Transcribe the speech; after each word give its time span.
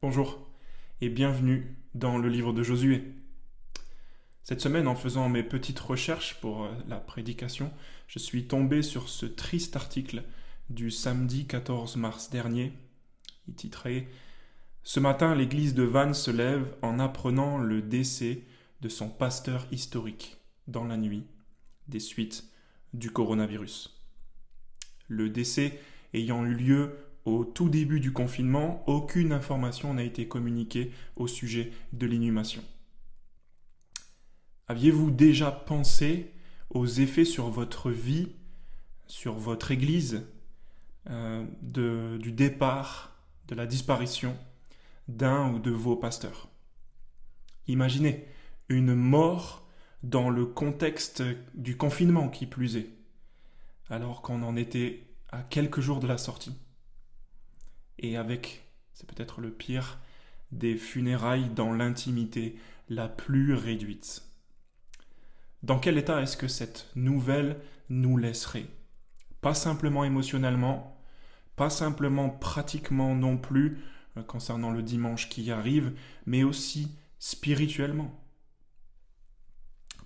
Bonjour 0.00 0.38
et 1.00 1.08
bienvenue 1.08 1.76
dans 1.96 2.18
le 2.18 2.28
livre 2.28 2.52
de 2.52 2.62
Josué. 2.62 3.02
Cette 4.44 4.60
semaine, 4.60 4.86
en 4.86 4.94
faisant 4.94 5.28
mes 5.28 5.42
petites 5.42 5.80
recherches 5.80 6.38
pour 6.40 6.62
euh, 6.62 6.70
la 6.86 6.98
prédication, 6.98 7.72
je 8.06 8.20
suis 8.20 8.46
tombé 8.46 8.82
sur 8.82 9.08
ce 9.08 9.26
triste 9.26 9.74
article 9.74 10.22
du 10.70 10.92
samedi 10.92 11.48
14 11.48 11.96
mars 11.96 12.30
dernier, 12.30 12.72
il 13.48 13.54
titrait 13.54 14.06
Ce 14.84 15.00
matin, 15.00 15.34
l'église 15.34 15.74
de 15.74 15.82
Vannes 15.82 16.14
se 16.14 16.30
lève 16.30 16.76
en 16.80 17.00
apprenant 17.00 17.58
le 17.58 17.82
décès 17.82 18.44
de 18.80 18.88
son 18.88 19.08
pasteur 19.08 19.66
historique 19.72 20.36
dans 20.68 20.84
la 20.84 20.96
nuit 20.96 21.26
des 21.88 21.98
suites 21.98 22.44
du 22.94 23.10
coronavirus. 23.10 24.00
Le 25.08 25.28
décès 25.28 25.76
ayant 26.14 26.44
eu 26.44 26.54
lieu 26.54 27.07
au 27.28 27.44
tout 27.44 27.68
début 27.68 28.00
du 28.00 28.12
confinement, 28.12 28.82
aucune 28.86 29.32
information 29.32 29.94
n'a 29.94 30.02
été 30.02 30.28
communiquée 30.28 30.92
au 31.16 31.26
sujet 31.26 31.72
de 31.92 32.06
l'inhumation. 32.06 32.62
Aviez-vous 34.66 35.10
déjà 35.10 35.50
pensé 35.50 36.32
aux 36.70 36.86
effets 36.86 37.24
sur 37.24 37.48
votre 37.48 37.90
vie, 37.90 38.28
sur 39.06 39.34
votre 39.34 39.70
Église, 39.70 40.26
euh, 41.08 41.46
du 42.18 42.32
départ, 42.32 43.16
de 43.48 43.54
la 43.54 43.66
disparition 43.66 44.36
d'un 45.08 45.52
ou 45.52 45.58
de 45.58 45.70
vos 45.70 45.96
pasteurs? 45.96 46.48
Imaginez 47.66 48.26
une 48.68 48.94
mort 48.94 49.66
dans 50.02 50.28
le 50.28 50.44
contexte 50.44 51.22
du 51.54 51.76
confinement 51.76 52.28
qui 52.28 52.46
plus 52.46 52.76
est, 52.76 52.90
alors 53.88 54.20
qu'on 54.20 54.42
en 54.42 54.56
était 54.56 55.06
à 55.30 55.42
quelques 55.42 55.80
jours 55.80 56.00
de 56.00 56.06
la 56.06 56.18
sortie 56.18 56.54
et 57.98 58.16
avec, 58.16 58.64
c'est 58.94 59.08
peut-être 59.08 59.40
le 59.40 59.50
pire, 59.50 59.98
des 60.52 60.76
funérailles 60.76 61.50
dans 61.50 61.72
l'intimité 61.72 62.56
la 62.88 63.08
plus 63.08 63.54
réduite. 63.54 64.22
Dans 65.62 65.78
quel 65.78 65.98
état 65.98 66.22
est-ce 66.22 66.36
que 66.36 66.48
cette 66.48 66.88
nouvelle 66.94 67.60
nous 67.88 68.16
laisserait? 68.16 68.66
Pas 69.40 69.54
simplement 69.54 70.04
émotionnellement, 70.04 70.96
pas 71.56 71.70
simplement 71.70 72.30
pratiquement 72.30 73.14
non 73.14 73.36
plus 73.36 73.78
euh, 74.16 74.22
concernant 74.22 74.70
le 74.70 74.82
dimanche 74.82 75.28
qui 75.28 75.50
arrive, 75.50 75.92
mais 76.26 76.44
aussi 76.44 76.96
spirituellement. 77.18 78.14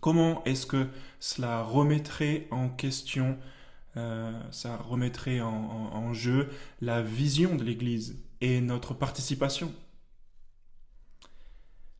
Comment 0.00 0.42
est-ce 0.44 0.66
que 0.66 0.88
cela 1.20 1.62
remettrait 1.62 2.48
en 2.50 2.68
question 2.68 3.38
euh, 3.96 4.32
ça 4.50 4.76
remettrait 4.76 5.40
en, 5.40 6.12
jeu 6.14 6.48
la 6.80 7.02
vision 7.02 7.54
de 7.54 7.64
l'Église 7.64 8.16
et 8.40 8.60
notre 8.60 8.94
participation. 8.94 9.72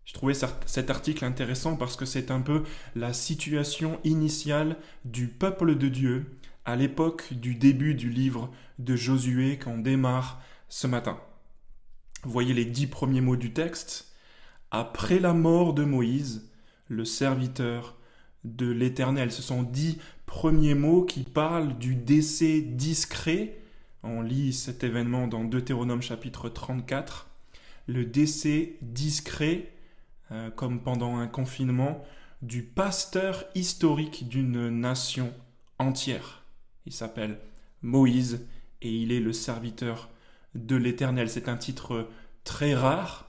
Je 0.05 0.13
trouvais 0.15 0.35
cet 0.67 0.91
article 0.91 1.25
intéressant 1.25 1.77
parce 1.77 1.97
que 1.97 2.05
c'est 2.05 2.31
un 2.31 2.41
peu 2.41 2.65
la 2.95 3.13
situation 3.13 3.99
initiale 4.05 4.77
du 5.05 5.29
peuple 5.29 5.77
de 5.77 5.89
Dieu 5.89 6.37
à 6.65 6.77
l'époque 6.77 7.33
du 7.33 7.55
début 7.55 7.95
du 7.95 8.11
livre 8.11 8.51
de 8.79 8.95
Josué 8.97 9.59
qu'on 9.59 9.79
démarre 9.79 10.41
ce 10.69 10.87
matin. 10.87 11.19
voyez 12.25 12.55
les 12.55 12.65
dix 12.65 12.87
premiers 12.87 13.21
mots 13.21 13.37
du 13.37 13.53
texte. 13.53 14.15
Après 14.71 15.19
la 15.19 15.33
mort 15.33 15.75
de 15.75 15.85
Moïse, 15.85 16.51
le 16.89 17.05
serviteur 17.05 17.97
de 18.45 18.71
l'Éternel. 18.71 19.33
Ce 19.33 19.43
sont 19.43 19.63
dix 19.63 19.99
premiers 20.27 20.75
mots 20.75 21.05
qui 21.05 21.23
parlent 21.23 21.77
du 21.79 21.95
décès 21.95 22.61
discret. 22.61 23.59
On 24.03 24.23
lit 24.23 24.53
cet 24.53 24.85
événement 24.85 25.29
dans 25.29 25.45
Deutéronome 25.45 26.03
chapitre 26.03 26.49
34. 26.49 27.29
Le 27.87 28.05
décès 28.05 28.77
discret, 28.81 29.73
euh, 30.31 30.51
comme 30.51 30.81
pendant 30.81 31.17
un 31.17 31.27
confinement, 31.27 32.05
du 32.41 32.63
pasteur 32.63 33.45
historique 33.55 34.29
d'une 34.29 34.69
nation 34.69 35.33
entière. 35.79 36.43
Il 36.87 36.93
s'appelle 36.93 37.39
Moïse 37.83 38.47
et 38.81 38.91
il 38.91 39.13
est 39.13 39.21
le 39.21 39.33
serviteur 39.33 40.11
de 40.55 40.77
l'Éternel. 40.77 41.31
C'est 41.31 41.49
un 41.49 41.57
titre 41.57 42.09
très 42.45 42.75
rare 42.75 43.29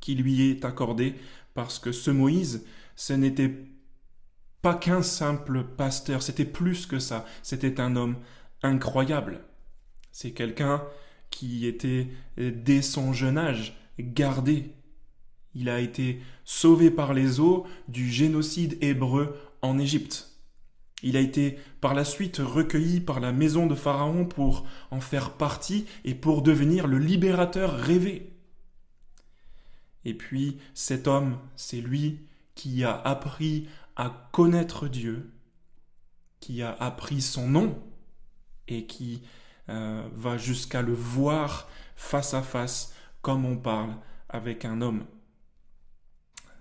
qui 0.00 0.14
lui 0.14 0.50
est 0.50 0.64
accordé 0.64 1.14
parce 1.54 1.78
que 1.78 1.92
ce 1.92 2.10
Moïse, 2.10 2.66
ce 2.96 3.14
n'était 3.14 3.54
pas 4.62 4.74
qu'un 4.74 5.02
simple 5.02 5.64
pasteur, 5.64 6.22
c'était 6.22 6.44
plus 6.44 6.86
que 6.86 6.98
ça, 6.98 7.24
c'était 7.42 7.80
un 7.80 7.96
homme 7.96 8.16
incroyable. 8.62 9.44
C'est 10.10 10.32
quelqu'un 10.32 10.82
qui 11.30 11.66
était, 11.66 12.08
dès 12.36 12.82
son 12.82 13.12
jeune 13.12 13.38
âge, 13.38 13.76
gardé. 13.98 14.72
Il 15.54 15.68
a 15.68 15.80
été 15.80 16.20
sauvé 16.44 16.90
par 16.90 17.14
les 17.14 17.40
eaux 17.40 17.66
du 17.88 18.10
génocide 18.10 18.78
hébreu 18.82 19.36
en 19.62 19.78
Égypte. 19.78 20.28
Il 21.02 21.16
a 21.16 21.20
été 21.20 21.58
par 21.80 21.94
la 21.94 22.04
suite 22.04 22.38
recueilli 22.38 23.00
par 23.00 23.20
la 23.20 23.32
maison 23.32 23.66
de 23.66 23.74
Pharaon 23.74 24.24
pour 24.24 24.66
en 24.90 25.00
faire 25.00 25.32
partie 25.32 25.86
et 26.04 26.14
pour 26.14 26.42
devenir 26.42 26.86
le 26.86 26.98
libérateur 26.98 27.76
rêvé. 27.76 28.32
Et 30.04 30.14
puis 30.14 30.58
cet 30.74 31.06
homme, 31.06 31.38
c'est 31.56 31.80
lui 31.80 32.26
qui 32.54 32.82
a 32.82 32.96
appris 32.96 33.68
à 33.98 34.28
connaître 34.32 34.88
Dieu, 34.88 35.30
qui 36.40 36.62
a 36.62 36.72
appris 36.72 37.20
son 37.20 37.48
nom 37.48 37.82
et 38.68 38.86
qui 38.86 39.22
euh, 39.68 40.08
va 40.14 40.38
jusqu'à 40.38 40.82
le 40.82 40.94
voir 40.94 41.68
face 41.96 42.32
à 42.32 42.42
face 42.42 42.94
comme 43.22 43.44
on 43.44 43.56
parle 43.56 43.96
avec 44.28 44.64
un 44.64 44.80
homme. 44.80 45.04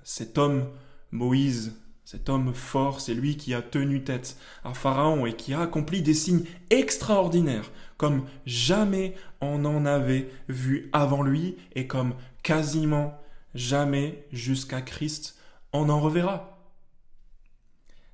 Cet 0.03 0.40
homme, 0.40 0.68
Moïse, 1.12 1.80
cet 2.06 2.28
homme 2.28 2.53
fort, 2.53 3.02
c'est 3.02 3.14
lui 3.14 3.38
qui 3.38 3.54
a 3.54 3.62
tenu 3.62 4.04
tête 4.04 4.38
à 4.64 4.74
Pharaon 4.74 5.25
et 5.28 5.36
qui 5.36 5.54
a 5.54 5.62
accompli 5.62 6.02
des 6.02 6.16
signes 6.16 6.46
extraordinaires, 6.72 7.69
comme 7.98 8.25
jamais 8.46 9.14
on 9.42 9.64
en 9.64 9.86
avait 9.86 10.31
vu 10.48 10.90
avant 10.92 11.22
lui 11.22 11.58
et 11.75 11.86
comme 11.86 12.16
quasiment 12.42 13.22
jamais 13.54 14.25
jusqu'à 14.31 14.81
Christ 14.81 15.38
on 15.74 15.90
en 15.90 16.00
reverra 16.00 16.56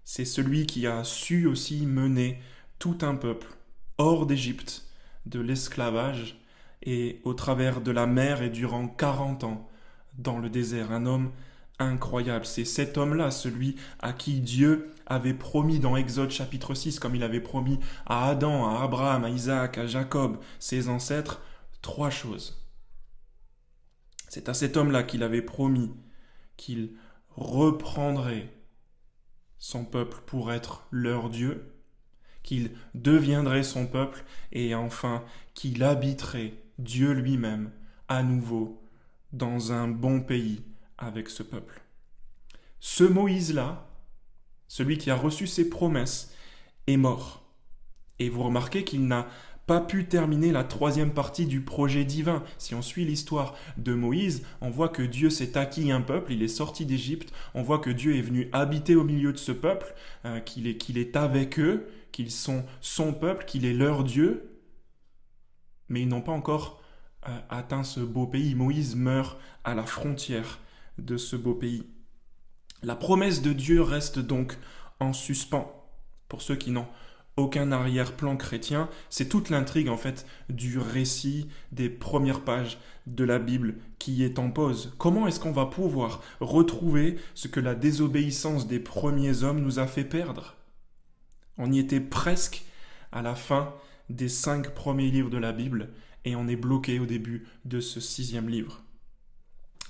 c'est 0.06 0.26
celui 0.26 0.66
qui 0.66 0.88
a 0.88 1.04
su 1.04 1.48
aussi 1.48 1.86
mener 1.86 2.42
tout 2.80 2.98
un 3.02 3.16
peuple 3.16 3.48
hors 3.98 4.26
d'Égypte, 4.26 4.86
de 5.26 5.40
l'esclavage, 5.40 6.40
et 6.86 7.22
au 7.24 7.34
travers 7.34 7.82
de 7.82 7.92
la 7.92 8.06
mer 8.06 8.42
et 8.42 8.50
durant 8.50 8.88
quarante 8.88 9.44
ans 9.44 9.70
dans 10.18 10.40
le 10.40 10.50
désert. 10.50 10.92
Un 10.92 11.06
homme 11.06 11.32
incroyable. 11.80 12.46
C'est 12.46 12.66
cet 12.66 12.98
homme-là, 12.98 13.32
celui 13.32 13.76
à 14.00 14.14
qui 14.14 14.42
Dieu 14.42 14.92
avait 15.06 15.34
promis 15.34 15.80
dans 15.80 15.96
Exode 15.96 16.32
chapitre 16.32 16.74
6, 16.74 17.00
comme 17.00 17.16
il 17.16 17.24
avait 17.24 17.42
promis 17.42 17.80
à 18.06 18.30
Adam, 18.30 18.70
à 18.70 18.84
Abraham, 18.84 19.24
à 19.24 19.30
Isaac, 19.30 19.78
à 19.78 19.88
Jacob, 19.88 20.38
ses 20.60 20.90
ancêtres, 20.90 21.42
trois 21.82 22.10
choses. 22.10 22.62
C'est 24.30 24.50
à 24.50 24.54
cet 24.54 24.78
homme-là 24.78 25.04
qu'il 25.04 25.24
avait 25.24 25.42
promis 25.42 25.92
qu'il 26.58 26.96
reprendrait 27.30 28.50
son 29.64 29.86
peuple 29.86 30.18
pour 30.26 30.52
être 30.52 30.86
leur 30.92 31.30
Dieu, 31.30 31.74
qu'il 32.44 32.72
deviendrait 32.96 33.64
son 33.64 33.88
peuple 33.88 34.26
et 34.52 34.76
enfin 34.76 35.24
qu'il 35.54 35.84
habiterait 35.84 36.54
Dieu 36.80 37.14
lui-même 37.14 37.72
à 38.10 38.24
nouveau 38.24 38.84
dans 39.32 39.72
un 39.72 39.88
bon 39.88 40.20
pays 40.20 40.66
avec 40.98 41.30
ce 41.30 41.44
peuple. 41.44 41.82
Ce 42.82 43.06
Moïse-là, 43.06 43.88
celui 44.68 44.98
qui 44.98 45.10
a 45.10 45.16
reçu 45.16 45.48
ses 45.48 45.70
promesses, 45.70 46.36
est 46.88 46.98
mort. 46.98 47.50
Et 48.20 48.28
vous 48.28 48.44
remarquez 48.44 48.84
qu'il 48.84 49.08
n'a 49.08 49.30
pas 49.66 49.80
pu 49.80 50.06
terminer 50.06 50.52
la 50.52 50.64
troisième 50.64 51.14
partie 51.14 51.46
du 51.46 51.62
projet 51.62 52.04
divin. 52.04 52.44
Si 52.58 52.76
on 52.76 52.82
suit 52.82 53.06
l'histoire 53.06 53.56
de 53.78 53.94
Moïse, 53.94 54.46
on 54.62 54.70
voit 54.70 54.90
que 54.90 55.04
Dieu 55.04 55.30
s'est 55.30 55.58
acquis 55.58 55.92
un 55.92 56.02
peuple, 56.02 56.34
il 56.34 56.44
est 56.44 56.48
sorti 56.48 56.86
d'Égypte, 56.86 57.34
on 57.54 57.62
voit 57.62 57.80
que 57.80 57.90
Dieu 57.90 58.16
est 58.16 58.22
venu 58.22 58.50
habiter 58.52 58.96
au 58.96 59.04
milieu 59.04 59.32
de 59.32 59.38
ce 59.38 59.52
peuple, 59.52 59.94
euh, 60.26 60.40
qu'il 60.40 60.68
est, 60.68 60.90
est 60.98 61.16
avec 61.16 61.60
eux, 61.60 61.88
qu'ils 62.12 62.32
sont 62.32 62.66
son 62.82 63.14
peuple, 63.14 63.46
qu'il 63.46 63.66
est 63.66 63.74
leur 63.74 64.04
Dieu, 64.04 64.50
mais 65.90 66.02
ils 66.02 66.10
n'ont 66.10 66.22
pas 66.22 66.32
encore 66.32 66.82
euh, 67.28 67.40
atteint 67.50 67.84
ce 67.84 68.02
beau 68.02 68.28
pays. 68.28 68.56
Moïse 68.56 68.96
meurt 68.96 69.38
à 69.64 69.76
la 69.76 69.84
frontière 69.84 70.60
de 70.98 71.16
ce 71.16 71.36
beau 71.36 71.54
pays. 71.54 71.84
La 72.82 72.96
promesse 72.96 73.42
de 73.42 73.54
Dieu 73.54 73.82
reste 73.82 74.20
donc 74.20 74.58
en 75.00 75.14
suspens 75.14 75.72
pour 76.28 76.42
ceux 76.42 76.56
qui 76.56 76.72
n'ont 76.72 76.88
aucun 77.38 77.72
arrière-plan 77.72 78.38
chrétien, 78.38 78.90
c'est 79.10 79.30
toute 79.30 79.50
l'intrigue 79.50 79.90
en 79.90 79.98
fait 79.98 80.26
du 80.50 80.78
récit 80.78 81.48
des 81.72 81.90
premières 81.90 82.42
pages 82.42 82.78
de 83.08 83.24
la 83.24 83.40
Bible 83.40 83.76
qui 84.00 84.24
est 84.24 84.40
en 84.40 84.50
pause. 84.52 84.94
Comment 84.98 85.28
est-ce 85.28 85.40
qu'on 85.40 85.52
va 85.52 85.66
pouvoir 85.66 86.22
retrouver 86.40 87.18
ce 87.34 87.48
que 87.48 87.60
la 87.60 87.76
désobéissance 87.76 88.68
des 88.68 88.80
premiers 88.80 89.44
hommes 89.44 89.62
nous 89.62 89.80
a 89.80 89.88
fait 89.88 90.04
perdre? 90.04 90.56
On 91.58 91.72
y 91.72 91.80
était 91.80 92.00
presque 92.00 92.64
à 93.12 93.22
la 93.22 93.36
fin 93.36 93.74
des 94.10 94.30
cinq 94.30 94.74
premiers 94.74 95.12
livres 95.12 95.30
de 95.30 95.38
la 95.38 95.54
Bible 95.54 95.90
et 96.26 96.36
on 96.36 96.48
est 96.48 96.56
bloqué 96.56 97.00
au 97.00 97.06
début 97.06 97.48
de 97.66 97.80
ce 97.80 98.00
sixième 98.00 98.50
livre. 98.50 98.82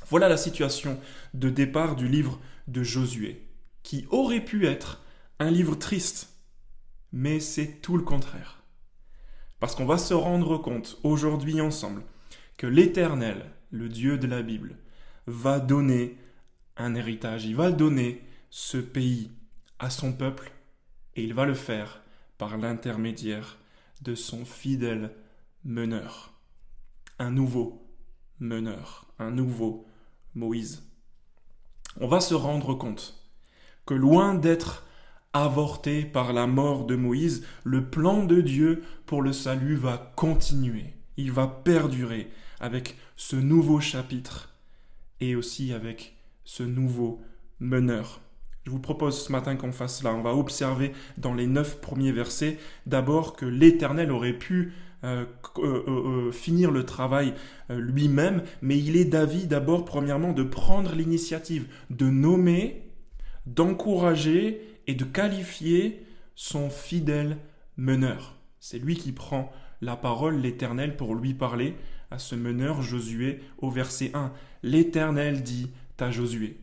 Voilà 0.09 0.29
la 0.29 0.37
situation 0.37 0.99
de 1.33 1.49
départ 1.49 1.95
du 1.95 2.07
livre 2.07 2.39
de 2.67 2.83
Josué, 2.83 3.47
qui 3.83 4.05
aurait 4.09 4.43
pu 4.43 4.65
être 4.65 5.01
un 5.39 5.51
livre 5.51 5.75
triste, 5.75 6.32
mais 7.13 7.39
c'est 7.39 7.81
tout 7.81 7.95
le 7.95 8.03
contraire. 8.03 8.63
Parce 9.59 9.75
qu'on 9.75 9.85
va 9.85 9.97
se 9.97 10.13
rendre 10.13 10.57
compte 10.57 10.97
aujourd'hui 11.03 11.61
ensemble 11.61 12.03
que 12.57 12.67
l'Éternel, 12.67 13.45
le 13.71 13.87
Dieu 13.87 14.17
de 14.17 14.27
la 14.27 14.41
Bible, 14.41 14.77
va 15.27 15.59
donner 15.59 16.17
un 16.75 16.95
héritage, 16.95 17.45
il 17.45 17.55
va 17.55 17.71
donner 17.71 18.21
ce 18.49 18.77
pays 18.77 19.31
à 19.79 19.89
son 19.89 20.11
peuple 20.11 20.51
et 21.15 21.23
il 21.23 21.33
va 21.33 21.45
le 21.45 21.53
faire 21.53 22.01
par 22.37 22.57
l'intermédiaire 22.57 23.57
de 24.01 24.15
son 24.15 24.43
fidèle 24.43 25.15
meneur. 25.63 26.33
Un 27.19 27.31
nouveau 27.31 27.87
meneur, 28.39 29.05
un 29.19 29.31
nouveau 29.31 29.87
Moïse. 30.33 30.83
On 31.99 32.07
va 32.07 32.19
se 32.19 32.33
rendre 32.33 32.73
compte 32.73 33.23
que 33.85 33.93
loin 33.93 34.33
d'être 34.33 34.83
avorté 35.33 36.03
par 36.03 36.33
la 36.33 36.47
mort 36.47 36.85
de 36.85 36.95
Moïse, 36.95 37.45
le 37.63 37.85
plan 37.85 38.23
de 38.23 38.41
Dieu 38.41 38.83
pour 39.05 39.21
le 39.21 39.33
salut 39.33 39.75
va 39.75 40.13
continuer, 40.15 40.93
il 41.17 41.31
va 41.31 41.47
perdurer 41.47 42.29
avec 42.59 42.95
ce 43.15 43.35
nouveau 43.35 43.79
chapitre 43.79 44.55
et 45.19 45.35
aussi 45.35 45.73
avec 45.73 46.15
ce 46.43 46.63
nouveau 46.63 47.21
meneur. 47.59 48.21
Je 48.65 48.71
vous 48.71 48.79
propose 48.79 49.25
ce 49.25 49.31
matin 49.31 49.55
qu'on 49.55 49.73
fasse 49.73 49.99
cela. 49.99 50.13
On 50.13 50.21
va 50.21 50.35
observer 50.35 50.93
dans 51.17 51.33
les 51.33 51.47
neuf 51.47 51.81
premiers 51.81 52.13
versets 52.13 52.57
d'abord 52.85 53.35
que 53.35 53.45
l'Éternel 53.45 54.11
aurait 54.11 54.33
pu 54.33 54.73
euh, 55.03 55.25
euh, 55.57 55.83
euh, 55.87 56.31
finir 56.31 56.71
le 56.71 56.85
travail 56.85 57.33
lui-même, 57.69 58.43
mais 58.61 58.77
il 58.77 58.95
est 58.95 59.05
d'avis 59.05 59.47
d'abord, 59.47 59.83
premièrement, 59.83 60.31
de 60.31 60.43
prendre 60.43 60.95
l'initiative, 60.95 61.67
de 61.89 62.05
nommer, 62.05 62.89
d'encourager 63.45 64.61
et 64.87 64.95
de 64.95 65.05
qualifier 65.05 66.05
son 66.35 66.69
fidèle 66.69 67.37
meneur. 67.77 68.35
C'est 68.59 68.79
lui 68.79 68.95
qui 68.95 69.11
prend 69.11 69.51
la 69.81 69.95
parole, 69.95 70.37
l'Éternel, 70.37 70.95
pour 70.95 71.15
lui 71.15 71.33
parler 71.33 71.75
à 72.11 72.19
ce 72.19 72.35
meneur 72.35 72.81
Josué 72.81 73.41
au 73.57 73.69
verset 73.69 74.11
1. 74.13 74.31
L'Éternel 74.63 75.43
dit 75.43 75.71
à 75.99 76.11
Josué. 76.11 76.57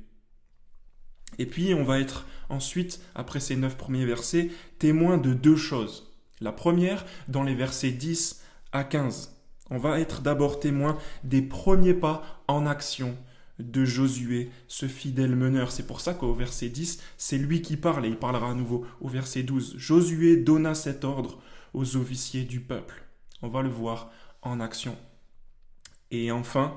Et 1.38 1.46
puis 1.46 1.72
on 1.72 1.84
va 1.84 2.00
être 2.00 2.26
ensuite, 2.50 3.00
après 3.14 3.40
ces 3.40 3.56
neuf 3.56 3.76
premiers 3.76 4.04
versets, 4.04 4.50
témoin 4.78 5.16
de 5.16 5.32
deux 5.32 5.56
choses. 5.56 6.12
La 6.40 6.52
première, 6.52 7.06
dans 7.28 7.42
les 7.42 7.54
versets 7.54 7.90
10 7.90 8.42
à 8.72 8.84
15. 8.84 9.36
On 9.70 9.78
va 9.78 10.00
être 10.00 10.20
d'abord 10.20 10.60
témoin 10.60 10.98
des 11.24 11.42
premiers 11.42 11.94
pas 11.94 12.42
en 12.48 12.66
action 12.66 13.16
de 13.60 13.84
Josué, 13.84 14.50
ce 14.68 14.86
fidèle 14.86 15.36
meneur. 15.36 15.72
C'est 15.72 15.86
pour 15.86 16.00
ça 16.00 16.14
qu'au 16.14 16.32
verset 16.32 16.68
10, 16.68 17.02
c'est 17.16 17.38
lui 17.38 17.62
qui 17.62 17.76
parle 17.76 18.06
et 18.06 18.08
il 18.08 18.16
parlera 18.16 18.50
à 18.50 18.54
nouveau 18.54 18.86
au 19.00 19.08
verset 19.08 19.42
12. 19.42 19.76
Josué 19.76 20.36
donna 20.36 20.74
cet 20.74 21.04
ordre 21.04 21.40
aux 21.74 21.96
officiers 21.96 22.44
du 22.44 22.60
peuple. 22.60 23.02
On 23.42 23.48
va 23.48 23.62
le 23.62 23.68
voir 23.68 24.10
en 24.42 24.60
action. 24.60 24.96
Et 26.10 26.32
enfin, 26.32 26.76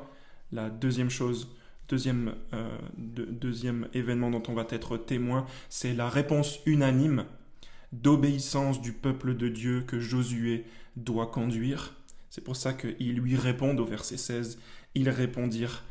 la 0.51 0.69
deuxième 0.69 1.09
chose 1.09 1.50
Deuxième, 1.89 2.33
euh, 2.53 2.77
deuxième 2.97 3.88
événement 3.94 4.31
dont 4.31 4.41
on 4.47 4.53
va 4.53 4.65
être 4.69 4.97
témoin, 4.97 5.45
c'est 5.69 5.94
la 5.94 6.09
réponse 6.09 6.59
unanime 6.65 7.25
d'obéissance 7.91 8.81
du 8.81 8.94
peuple 8.94 9.35
de 9.35 9.50
Dieu 9.50 9.83
que 9.85 10.00
Josué 10.00 10.65
doit 10.95 11.27
conduire. 11.27 11.94
C'est 12.30 12.44
pour 12.44 12.56
ça 12.56 12.74
qu'ils 12.74 13.18
lui 13.18 13.35
répondent 13.35 13.80
au 13.80 13.85
verset 13.85 14.18
16. 14.18 14.59
Ils 14.95 15.09
répondirent 15.09 15.83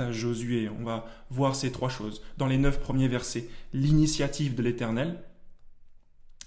à 0.00 0.12
Josué. 0.12 0.68
On 0.68 0.84
va 0.84 1.06
voir 1.30 1.54
ces 1.54 1.72
trois 1.72 1.88
choses. 1.88 2.22
Dans 2.36 2.46
les 2.46 2.58
neuf 2.58 2.80
premiers 2.80 3.08
versets, 3.08 3.48
l'initiative 3.72 4.54
de 4.54 4.62
l'Éternel, 4.62 5.22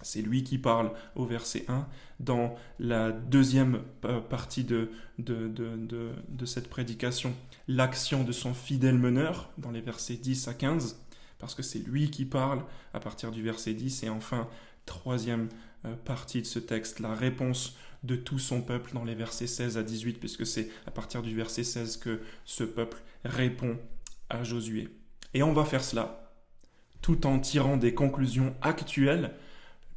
c'est 0.01 0.21
lui 0.21 0.43
qui 0.43 0.57
parle 0.57 0.91
au 1.15 1.25
verset 1.25 1.65
1. 1.67 1.87
Dans 2.19 2.55
la 2.79 3.11
deuxième 3.11 3.81
euh, 4.05 4.19
partie 4.19 4.63
de, 4.63 4.91
cette 6.45 6.69
prédication, 6.69 7.33
l'action 7.67 8.23
de 8.23 8.31
son 8.31 8.53
fidèle 8.53 8.97
meneur, 8.97 9.51
dans 9.57 9.71
les 9.71 9.81
versets 9.81 10.15
10 10.15 10.47
à 10.47 10.53
15, 10.53 10.99
parce 11.39 11.55
que 11.55 11.63
c'est 11.63 11.79
lui 11.79 12.09
qui 12.09 12.25
parle 12.25 12.63
à 12.93 12.99
partir 12.99 13.31
du 13.31 13.41
verset 13.43 13.73
10. 13.73 14.03
Et 14.03 14.09
enfin, 14.09 14.47
troisième 14.85 15.49
partie 16.05 16.41
de 16.41 16.47
ce 16.47 16.59
texte, 16.59 16.99
la 16.99 17.13
réponse 17.13 17.75
de 18.03 18.15
tout 18.15 18.39
son 18.39 18.61
peuple 18.61 18.93
dans 18.93 19.03
les 19.03 19.15
versets 19.15 19.47
16 19.47 19.77
à 19.77 19.83
18, 19.83 20.19
puisque 20.19 20.45
c'est 20.45 20.69
à 20.85 20.91
partir 20.91 21.21
du 21.21 21.35
verset 21.35 21.63
16 21.63 21.97
que 21.97 22.21
ce 22.45 22.63
peuple 22.63 23.01
répond 23.23 23.77
à 24.29 24.43
Josué. 24.43 24.89
Et 25.33 25.43
on 25.43 25.53
va 25.53 25.65
faire 25.65 25.83
cela 25.83 26.33
tout 27.01 27.27
en 27.27 27.39
tirant 27.39 27.77
des 27.77 27.93
conclusions 27.93 28.55
actuelles 28.61 29.33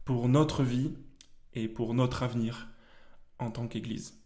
pour 0.05 0.29
notre 0.29 0.63
vie 0.63 0.93
et 1.55 1.69
pour 1.69 1.95
notre 1.95 2.23
avenir 2.23 2.69
en 3.39 3.51
tant 3.51 3.67
qu'Église. 3.67 4.19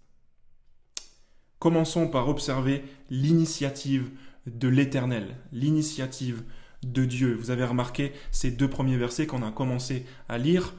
Commençons 1.59 2.09
par 2.09 2.29
observer 2.29 2.85
l'initiative 3.11 4.11
de 4.47 4.69
l'Éternel, 4.69 5.37
l'initiative 5.53 6.43
de 6.83 7.05
Dieu. 7.05 7.35
Vous 7.35 7.51
avez 7.51 7.65
remarqué 7.65 8.13
ces 8.31 8.51
deux 8.51 8.69
premiers 8.69 8.99
versets 8.99 9.27
qu'on 9.27 9.43
a 9.43 9.51
commencé 9.51 10.05
à 10.29 10.37
lire. 10.37 10.75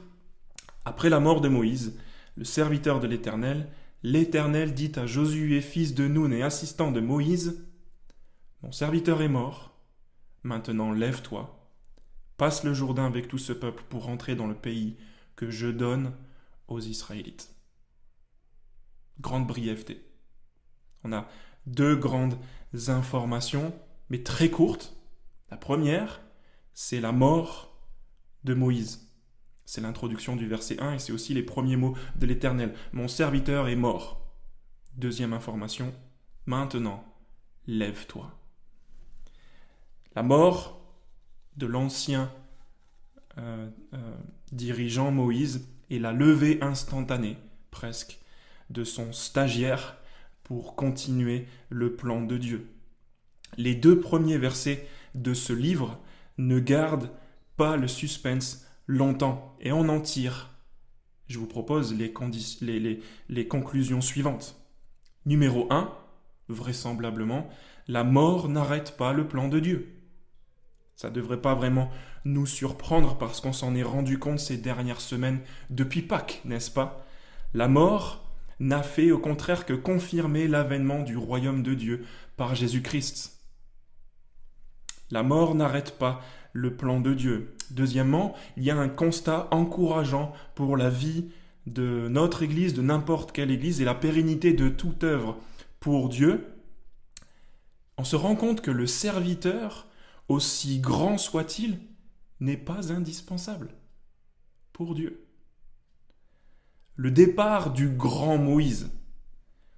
Après 0.86 1.10
la 1.10 1.18
mort 1.18 1.40
de 1.40 1.48
Moïse, 1.48 1.98
le 2.36 2.44
serviteur 2.44 3.00
de 3.00 3.08
l'Éternel, 3.08 3.68
l'Éternel 4.04 4.72
dit 4.72 4.92
à 4.94 5.04
Josué, 5.04 5.60
fils 5.60 5.94
de 5.96 6.06
Noun 6.06 6.32
et 6.32 6.44
assistant 6.44 6.92
de 6.92 7.00
Moïse, 7.00 7.66
Mon 8.62 8.70
serviteur 8.70 9.20
est 9.20 9.28
mort, 9.28 9.76
maintenant 10.44 10.92
lève-toi, 10.92 11.68
passe 12.36 12.62
le 12.62 12.72
Jourdain 12.72 13.04
avec 13.04 13.26
tout 13.26 13.36
ce 13.36 13.52
peuple 13.52 13.82
pour 13.88 14.04
rentrer 14.04 14.36
dans 14.36 14.46
le 14.46 14.54
pays 14.54 14.96
que 15.34 15.50
je 15.50 15.66
donne 15.66 16.12
aux 16.68 16.80
Israélites. 16.80 17.52
Grande 19.20 19.48
brièveté. 19.48 20.06
On 21.02 21.12
a 21.12 21.26
deux 21.66 21.96
grandes 21.96 22.38
informations, 22.86 23.74
mais 24.08 24.22
très 24.22 24.50
courtes. 24.50 24.96
La 25.50 25.56
première, 25.56 26.20
c'est 26.74 27.00
la 27.00 27.10
mort 27.10 27.76
de 28.44 28.54
Moïse. 28.54 29.05
C'est 29.66 29.80
l'introduction 29.80 30.36
du 30.36 30.46
verset 30.46 30.80
1 30.80 30.94
et 30.94 30.98
c'est 31.00 31.12
aussi 31.12 31.34
les 31.34 31.42
premiers 31.42 31.76
mots 31.76 31.96
de 32.16 32.26
l'Éternel. 32.26 32.72
Mon 32.92 33.08
serviteur 33.08 33.68
est 33.68 33.76
mort. 33.76 34.24
Deuxième 34.94 35.32
information, 35.32 35.92
maintenant, 36.46 37.04
lève-toi. 37.66 38.32
La 40.14 40.22
mort 40.22 40.80
de 41.56 41.66
l'ancien 41.66 42.32
euh, 43.38 43.68
euh, 43.92 44.16
dirigeant 44.52 45.10
Moïse 45.10 45.68
et 45.90 45.98
la 45.98 46.12
levée 46.12 46.58
instantanée, 46.62 47.36
presque, 47.70 48.18
de 48.70 48.84
son 48.84 49.12
stagiaire 49.12 49.98
pour 50.44 50.76
continuer 50.76 51.46
le 51.68 51.96
plan 51.96 52.22
de 52.22 52.36
Dieu. 52.36 52.70
Les 53.56 53.74
deux 53.74 54.00
premiers 54.00 54.38
versets 54.38 54.86
de 55.14 55.34
ce 55.34 55.52
livre 55.52 55.98
ne 56.38 56.60
gardent 56.60 57.10
pas 57.56 57.76
le 57.76 57.88
suspense 57.88 58.65
longtemps 58.86 59.56
et 59.60 59.72
on 59.72 59.88
en 59.88 60.00
tire, 60.00 60.50
je 61.28 61.38
vous 61.38 61.46
propose 61.46 61.94
les, 61.94 63.48
conclusions 63.48 64.00
suivantes. 64.00 64.56
Numéro 65.24 65.66
1, 65.70 65.92
vraisemblablement, 66.48 67.48
la 67.88 68.04
mort 68.04 68.48
n'arrête 68.48 68.96
pas 68.96 69.12
le 69.12 69.26
plan 69.26 69.48
de 69.48 69.58
Dieu. 69.58 69.92
Ça 70.94 71.10
ne 71.10 71.14
devrait 71.14 71.40
pas 71.40 71.54
vraiment 71.54 71.90
nous 72.24 72.46
surprendre 72.46 73.18
parce 73.18 73.40
qu'on 73.40 73.52
s'en 73.52 73.74
est 73.74 73.82
rendu 73.82 74.18
compte 74.18 74.38
ces 74.38 74.56
dernières 74.56 75.00
semaines 75.00 75.40
depuis 75.70 76.02
Pâques, 76.02 76.40
n'est-ce 76.44 76.70
pas? 76.70 77.04
La 77.54 77.68
mort 77.68 78.24
n'a 78.60 78.82
fait 78.82 79.10
au 79.10 79.18
contraire 79.18 79.66
que 79.66 79.74
confirmer 79.74 80.48
l'avènement 80.48 81.02
du 81.02 81.16
royaume 81.16 81.62
de 81.62 81.74
Dieu 81.74 82.06
par 82.36 82.54
Jésus-Christ. 82.54 83.40
La 85.10 85.22
mort 85.22 85.54
n'arrête 85.54 85.98
pas 85.98 86.20
le 86.52 86.76
plan 86.76 87.00
de 87.00 87.14
Dieu. 87.14 87.55
Deuxièmement, 87.70 88.34
il 88.56 88.64
y 88.64 88.70
a 88.70 88.76
un 88.76 88.88
constat 88.88 89.48
encourageant 89.50 90.32
pour 90.54 90.76
la 90.76 90.90
vie 90.90 91.26
de 91.66 92.08
notre 92.08 92.42
Église, 92.42 92.74
de 92.74 92.82
n'importe 92.82 93.32
quelle 93.32 93.50
Église, 93.50 93.80
et 93.80 93.84
la 93.84 93.94
pérennité 93.94 94.52
de 94.52 94.68
toute 94.68 95.04
œuvre 95.04 95.36
pour 95.80 96.08
Dieu. 96.08 96.46
On 97.98 98.04
se 98.04 98.16
rend 98.16 98.36
compte 98.36 98.60
que 98.60 98.70
le 98.70 98.86
serviteur 98.86 99.86
aussi 100.28 100.80
grand 100.80 101.18
soit-il, 101.18 101.78
n'est 102.40 102.56
pas 102.56 102.92
indispensable 102.92 103.70
pour 104.72 104.94
Dieu. 104.94 105.24
Le 106.96 107.10
départ 107.10 107.72
du 107.72 107.88
grand 107.88 108.38
Moïse, 108.38 108.90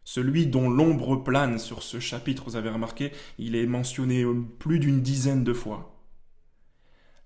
celui 0.05 0.47
dont 0.47 0.71
l'ombre 0.71 1.17
plane 1.17 1.59
sur 1.59 1.83
ce 1.83 2.01
chapitre, 2.01 2.45
vous 2.47 2.57
avez 2.57 2.71
remarqué, 2.71 3.13
il 3.39 3.55
est 3.55 3.67
mentionné 3.67 4.25
plus 4.59 4.79
d'une 4.79 5.03
dizaine 5.03 5.45
de 5.45 5.53
fois. 5.53 5.98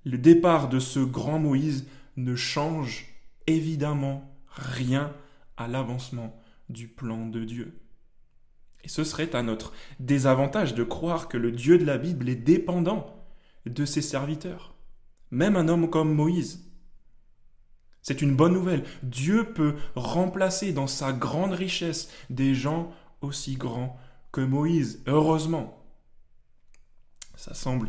Le 0.04 0.18
départ 0.18 0.68
de 0.68 0.78
ce 0.78 1.00
grand 1.00 1.38
Moïse 1.38 1.86
ne 2.16 2.34
change 2.34 3.06
évidemment 3.46 4.36
rien 4.48 5.12
à 5.56 5.68
l'avancement 5.68 6.36
du 6.68 6.88
plan 6.88 7.26
de 7.26 7.44
Dieu. 7.44 7.78
Et 8.84 8.88
ce 8.88 9.04
serait 9.04 9.34
à 9.34 9.42
notre 9.42 9.72
désavantage 10.00 10.74
de 10.74 10.82
croire 10.82 11.28
que 11.28 11.36
le 11.36 11.52
Dieu 11.52 11.78
de 11.78 11.84
la 11.84 11.98
Bible 11.98 12.28
est 12.28 12.36
dépendant 12.36 13.14
de 13.66 13.84
ses 13.84 14.02
serviteurs, 14.02 14.74
même 15.30 15.56
un 15.56 15.68
homme 15.68 15.88
comme 15.88 16.12
Moïse. 16.12 16.68
C'est 18.02 18.22
une 18.22 18.34
bonne 18.34 18.54
nouvelle. 18.54 18.82
Dieu 19.04 19.52
peut 19.52 19.76
remplacer 19.94 20.72
dans 20.72 20.88
sa 20.88 21.12
grande 21.12 21.52
richesse 21.52 22.10
des 22.30 22.54
gens 22.54 22.92
aussi 23.20 23.54
grands 23.54 23.96
que 24.32 24.40
Moïse, 24.40 25.02
heureusement. 25.06 25.78
Ça 27.36 27.54
semble 27.54 27.88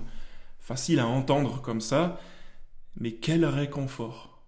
facile 0.64 1.00
à 1.00 1.08
entendre 1.08 1.62
comme 1.62 1.82
ça, 1.82 2.20
mais 2.96 3.12
quel 3.12 3.46
réconfort 3.46 4.48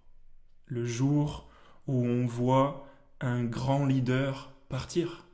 le 0.64 0.86
jour 0.86 1.48
où 1.86 2.04
on 2.04 2.26
voit 2.26 2.88
un 3.20 3.44
grand 3.44 3.84
leader 3.84 4.50
partir, 4.70 5.26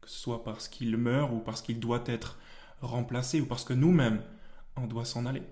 que 0.00 0.08
ce 0.08 0.18
soit 0.18 0.42
parce 0.44 0.66
qu'il 0.66 0.96
meurt 0.96 1.30
ou 1.32 1.38
parce 1.38 1.60
qu'il 1.60 1.78
doit 1.78 2.02
être 2.06 2.38
remplacé 2.80 3.40
ou 3.42 3.46
parce 3.46 3.64
que 3.64 3.74
nous-mêmes, 3.74 4.22
on 4.76 4.86
doit 4.86 5.04
s'en 5.04 5.26
aller. 5.26 5.42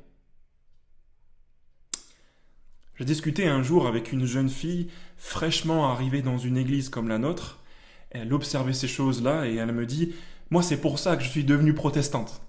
J'ai 2.95 3.05
discuté 3.05 3.47
un 3.47 3.63
jour 3.63 3.87
avec 3.87 4.11
une 4.11 4.25
jeune 4.25 4.49
fille 4.51 4.91
fraîchement 5.19 5.91
arrivée 5.91 6.23
dans 6.23 6.39
une 6.39 6.57
église 6.57 6.89
comme 6.89 7.09
la 7.09 7.19
nôtre. 7.19 7.63
Elle 8.11 8.33
observait 8.33 8.73
ces 8.73 8.89
choses-là 8.89 9.47
et 9.47 9.57
elle 9.57 9.73
me 9.73 9.87
dit 9.87 10.15
Moi, 10.51 10.63
c'est 10.63 10.81
pour 10.81 10.99
ça 10.99 11.17
que 11.17 11.23
je 11.23 11.29
suis 11.29 11.45
devenue 11.45 11.75
protestante. 11.75 12.43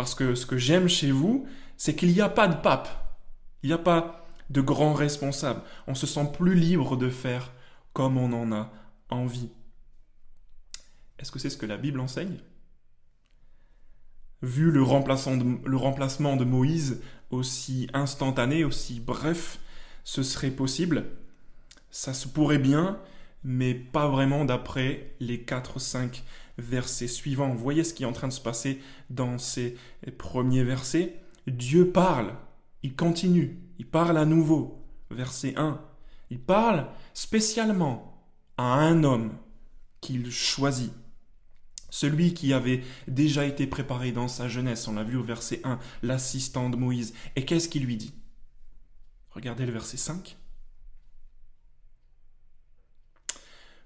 Parce 0.00 0.14
que 0.14 0.34
ce 0.34 0.46
que 0.46 0.56
j'aime 0.56 0.88
chez 0.88 1.10
vous, 1.10 1.46
c'est 1.76 1.94
qu'il 1.94 2.10
n'y 2.10 2.22
a 2.22 2.30
pas 2.30 2.48
de 2.48 2.56
pape. 2.56 2.88
Il 3.62 3.66
n'y 3.66 3.74
a 3.74 3.76
pas 3.76 4.26
de 4.48 4.62
grand 4.62 4.94
responsable. 4.94 5.60
On 5.86 5.94
se 5.94 6.06
sent 6.06 6.32
plus 6.32 6.54
libre 6.54 6.96
de 6.96 7.10
faire 7.10 7.52
comme 7.92 8.16
on 8.16 8.32
en 8.32 8.50
a 8.50 8.72
envie. 9.10 9.50
Est-ce 11.18 11.30
que 11.30 11.38
c'est 11.38 11.50
ce 11.50 11.58
que 11.58 11.66
la 11.66 11.76
Bible 11.76 12.00
enseigne? 12.00 12.38
Vu 14.40 14.70
le, 14.70 14.80
le 14.80 15.76
remplacement 15.76 16.36
de 16.36 16.44
Moïse 16.44 17.02
aussi 17.28 17.86
instantané, 17.92 18.64
aussi 18.64 19.00
bref, 19.00 19.58
ce 20.02 20.22
serait 20.22 20.50
possible. 20.50 21.04
Ça 21.90 22.14
se 22.14 22.26
pourrait 22.26 22.56
bien, 22.56 22.98
mais 23.44 23.74
pas 23.74 24.08
vraiment 24.08 24.46
d'après 24.46 25.14
les 25.20 25.36
4-5 25.36 26.22
versets 26.60 27.08
suivants. 27.08 27.50
Vous 27.50 27.62
voyez 27.62 27.84
ce 27.84 27.94
qui 27.94 28.04
est 28.04 28.06
en 28.06 28.12
train 28.12 28.28
de 28.28 28.32
se 28.32 28.40
passer 28.40 28.80
dans 29.08 29.38
ces 29.38 29.76
premiers 30.18 30.64
versets 30.64 31.20
Dieu 31.46 31.90
parle, 31.90 32.34
il 32.82 32.94
continue, 32.94 33.58
il 33.78 33.86
parle 33.86 34.18
à 34.18 34.24
nouveau. 34.24 34.76
Verset 35.10 35.54
1. 35.56 35.80
Il 36.30 36.38
parle 36.38 36.86
spécialement 37.14 38.24
à 38.56 38.74
un 38.74 39.02
homme 39.02 39.32
qu'il 40.00 40.30
choisit. 40.30 40.92
Celui 41.90 42.34
qui 42.34 42.52
avait 42.52 42.84
déjà 43.08 43.44
été 43.44 43.66
préparé 43.66 44.12
dans 44.12 44.28
sa 44.28 44.48
jeunesse, 44.48 44.86
on 44.86 44.94
l'a 44.94 45.02
vu 45.02 45.16
au 45.16 45.24
verset 45.24 45.60
1, 45.64 45.80
l'assistant 46.02 46.70
de 46.70 46.76
Moïse. 46.76 47.14
Et 47.34 47.44
qu'est-ce 47.44 47.68
qu'il 47.68 47.84
lui 47.84 47.96
dit? 47.96 48.14
Regardez 49.30 49.66
le 49.66 49.72
verset 49.72 49.96
5. 49.96 50.36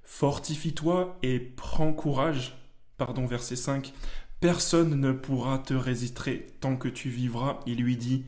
Fortifie-toi 0.02 1.18
et 1.22 1.40
prends 1.40 1.94
courage. 1.94 2.54
Pardon, 2.96 3.26
verset 3.26 3.56
5. 3.56 3.92
Personne 4.40 5.00
ne 5.00 5.12
pourra 5.12 5.58
te 5.58 5.74
résister 5.74 6.46
tant 6.60 6.76
que 6.76 6.88
tu 6.88 7.08
vivras. 7.08 7.60
Il 7.66 7.82
lui 7.82 7.96
dit, 7.96 8.24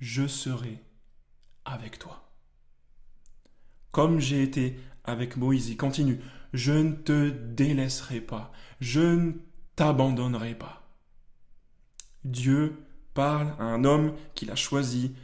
je 0.00 0.26
serai 0.26 0.82
avec 1.64 1.98
toi. 1.98 2.30
Comme 3.90 4.20
j'ai 4.20 4.42
été 4.42 4.78
avec 5.04 5.36
Moïse, 5.36 5.68
il 5.68 5.76
continue, 5.76 6.20
je 6.52 6.72
ne 6.72 6.92
te 6.92 7.30
délaisserai 7.30 8.20
pas, 8.20 8.52
je 8.80 9.00
ne 9.00 9.32
t'abandonnerai 9.76 10.54
pas. 10.54 10.88
Dieu 12.24 12.84
parle 13.14 13.54
à 13.58 13.64
un 13.64 13.84
homme 13.84 14.14
qu'il 14.34 14.50
a 14.50 14.56
choisi 14.56 15.14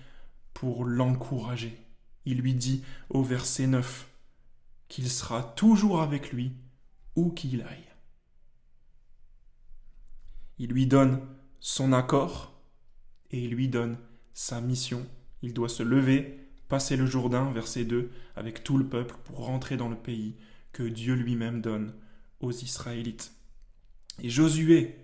pour 0.55 0.85
l'encourager. 0.85 1.79
Il 2.25 2.39
lui 2.39 2.55
dit 2.55 2.83
au 3.11 3.23
verset 3.23 3.67
9 3.67 4.09
qu'il 4.89 5.11
sera 5.11 5.43
toujours 5.43 6.01
avec 6.01 6.33
lui 6.33 6.53
où 7.17 7.31
qu'il 7.31 7.63
aille. 7.63 7.94
Il 10.59 10.71
lui 10.71 10.87
donne 10.87 11.21
son 11.61 11.93
accord 11.93 12.53
et 13.31 13.45
il 13.45 13.51
lui 13.51 13.69
donne 13.69 13.97
sa 14.33 14.61
mission. 14.61 15.07
Il 15.43 15.53
doit 15.53 15.69
se 15.69 15.83
lever, 15.83 16.49
passer 16.69 16.97
le 16.97 17.07
Jourdain, 17.07 17.51
verset 17.53 17.85
2, 17.85 18.11
avec 18.37 18.63
tout 18.63 18.79
le 18.79 18.87
peuple 18.87 19.17
pour 19.25 19.45
rentrer 19.45 19.77
dans 19.77 19.89
le 19.89 19.97
pays 19.97 20.37
que 20.73 20.83
Dieu 20.83 21.15
lui-même 21.15 21.61
donne 21.61 21.95
aux 22.41 22.53
Israélites. 22.53 23.33
Et 24.23 24.31
Josué 24.31 24.97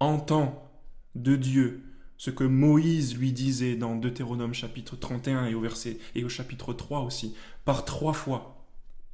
entend 0.00 0.70
de 1.14 1.36
Dieu 1.36 1.82
ce 2.16 2.30
que 2.30 2.44
Moïse 2.44 3.16
lui 3.16 3.32
disait 3.32 3.76
dans 3.76 3.96
Deutéronome 3.96 4.54
chapitre 4.54 4.96
31 4.96 5.46
et 5.46 5.54
au 5.54 5.64
et 6.14 6.24
au 6.24 6.28
chapitre 6.28 6.72
3 6.72 7.00
aussi, 7.00 7.34
par 7.64 7.84
trois 7.84 8.12
fois. 8.12 8.64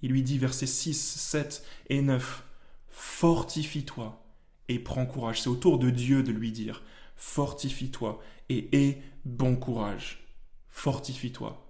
Il 0.02 0.11
lui 0.12 0.23
dit 0.23 0.38
versets 0.38 0.66
6, 0.66 0.95
7 0.95 1.64
et 1.88 2.02
9, 2.02 2.45
Fortifie-toi 2.90 4.23
et 4.68 4.78
prends 4.78 5.06
courage. 5.06 5.42
C'est 5.42 5.48
au 5.48 5.56
tour 5.56 5.78
de 5.78 5.90
Dieu 5.90 6.22
de 6.22 6.32
lui 6.32 6.52
dire, 6.52 6.82
Fortifie-toi 7.16 8.22
et 8.48 8.68
aie 8.72 9.02
bon 9.25 9.56
courage. 9.56 10.25
Fortifie-toi 10.68 11.66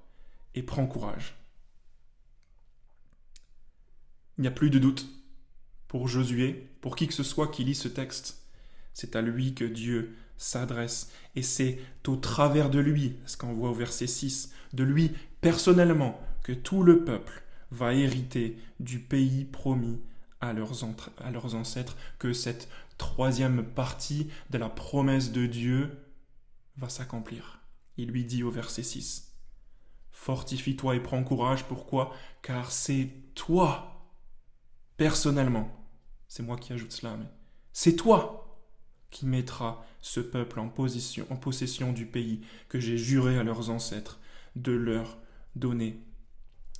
et 0.54 0.62
prends 0.62 0.86
courage. 0.86 1.34
Il 4.36 4.42
n'y 4.42 4.48
a 4.48 4.52
plus 4.52 4.70
de 4.70 4.78
doute 4.78 5.08
pour 5.88 6.06
Josué, 6.06 6.68
pour 6.80 6.94
qui 6.94 7.08
que 7.08 7.14
ce 7.14 7.22
soit 7.22 7.48
qui 7.48 7.64
lit 7.64 7.74
ce 7.74 7.88
texte. 7.88 8.42
C'est 8.92 9.16
à 9.16 9.22
lui 9.22 9.54
que 9.54 9.64
Dieu 9.64 10.16
s'adresse. 10.36 11.10
Et 11.34 11.42
c'est 11.42 11.78
au 12.06 12.16
travers 12.16 12.70
de 12.70 12.78
lui, 12.78 13.16
ce 13.26 13.36
qu'on 13.36 13.52
voit 13.52 13.70
au 13.70 13.74
verset 13.74 14.06
6, 14.06 14.52
de 14.72 14.84
lui 14.84 15.12
personnellement, 15.40 16.20
que 16.42 16.52
tout 16.52 16.82
le 16.82 17.04
peuple 17.04 17.42
va 17.70 17.94
hériter 17.94 18.56
du 18.80 18.98
pays 18.98 19.44
promis 19.44 19.98
à 20.40 20.52
leurs, 20.52 20.84
à 21.18 21.30
leurs 21.30 21.54
ancêtres, 21.54 21.96
que 22.18 22.32
cette 22.32 22.68
troisième 22.98 23.64
partie 23.64 24.28
de 24.50 24.58
la 24.58 24.68
promesse 24.68 25.32
de 25.32 25.46
Dieu 25.46 25.98
va 26.76 26.88
s'accomplir. 26.88 27.60
Il 27.96 28.08
lui 28.10 28.24
dit 28.24 28.42
au 28.42 28.50
verset 28.50 28.82
6, 28.82 29.32
Fortifie-toi 30.12 30.96
et 30.96 31.00
prends 31.00 31.22
courage, 31.22 31.64
pourquoi? 31.64 32.12
Car 32.42 32.70
c'est 32.72 33.08
toi 33.34 34.12
personnellement, 34.96 35.70
c'est 36.26 36.42
moi 36.42 36.56
qui 36.56 36.72
ajoute 36.72 36.92
cela, 36.92 37.16
mais 37.16 37.28
c'est 37.72 37.96
toi 37.96 38.44
qui 39.10 39.26
mettras 39.26 39.82
ce 40.00 40.20
peuple 40.20 40.60
en 40.60 40.68
possession 40.68 41.92
du 41.92 42.04
pays 42.04 42.42
que 42.68 42.80
j'ai 42.80 42.98
juré 42.98 43.38
à 43.38 43.42
leurs 43.42 43.70
ancêtres 43.70 44.20
de 44.56 44.72
leur 44.72 45.18
donner. 45.56 46.02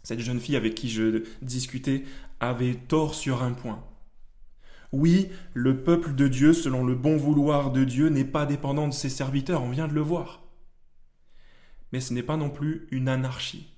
Cette 0.03 0.21
jeune 0.21 0.41
fille 0.41 0.57
avec 0.57 0.75
qui 0.75 0.91
je 0.91 1.25
discutais 1.43 2.05
avait 2.41 2.75
tort 2.75 3.15
sur 3.15 3.43
un 3.43 3.53
point. 3.53 3.85
Oui, 4.93 5.29
le 5.53 5.83
peuple 5.83 6.15
de 6.15 6.29
Dieu, 6.29 6.53
selon 6.53 6.85
le 6.85 6.95
bon 6.95 7.17
vouloir 7.17 7.73
de 7.73 7.85
Dieu, 7.85 8.09
n'est 8.09 8.25
pas 8.25 8.47
dépendant 8.47 8.89
de 8.89 8.95
ses 8.95 9.11
serviteurs, 9.11 9.63
on 9.63 9.71
vient 9.71 9.89
de 9.89 9.95
le 9.95 10.01
voir. 10.01 10.43
Mais 11.93 12.01
ce 12.01 12.15
n'est 12.15 12.23
pas 12.23 12.37
non 12.37 12.51
plus 12.51 12.87
une 12.91 13.09
anarchie, 13.09 13.75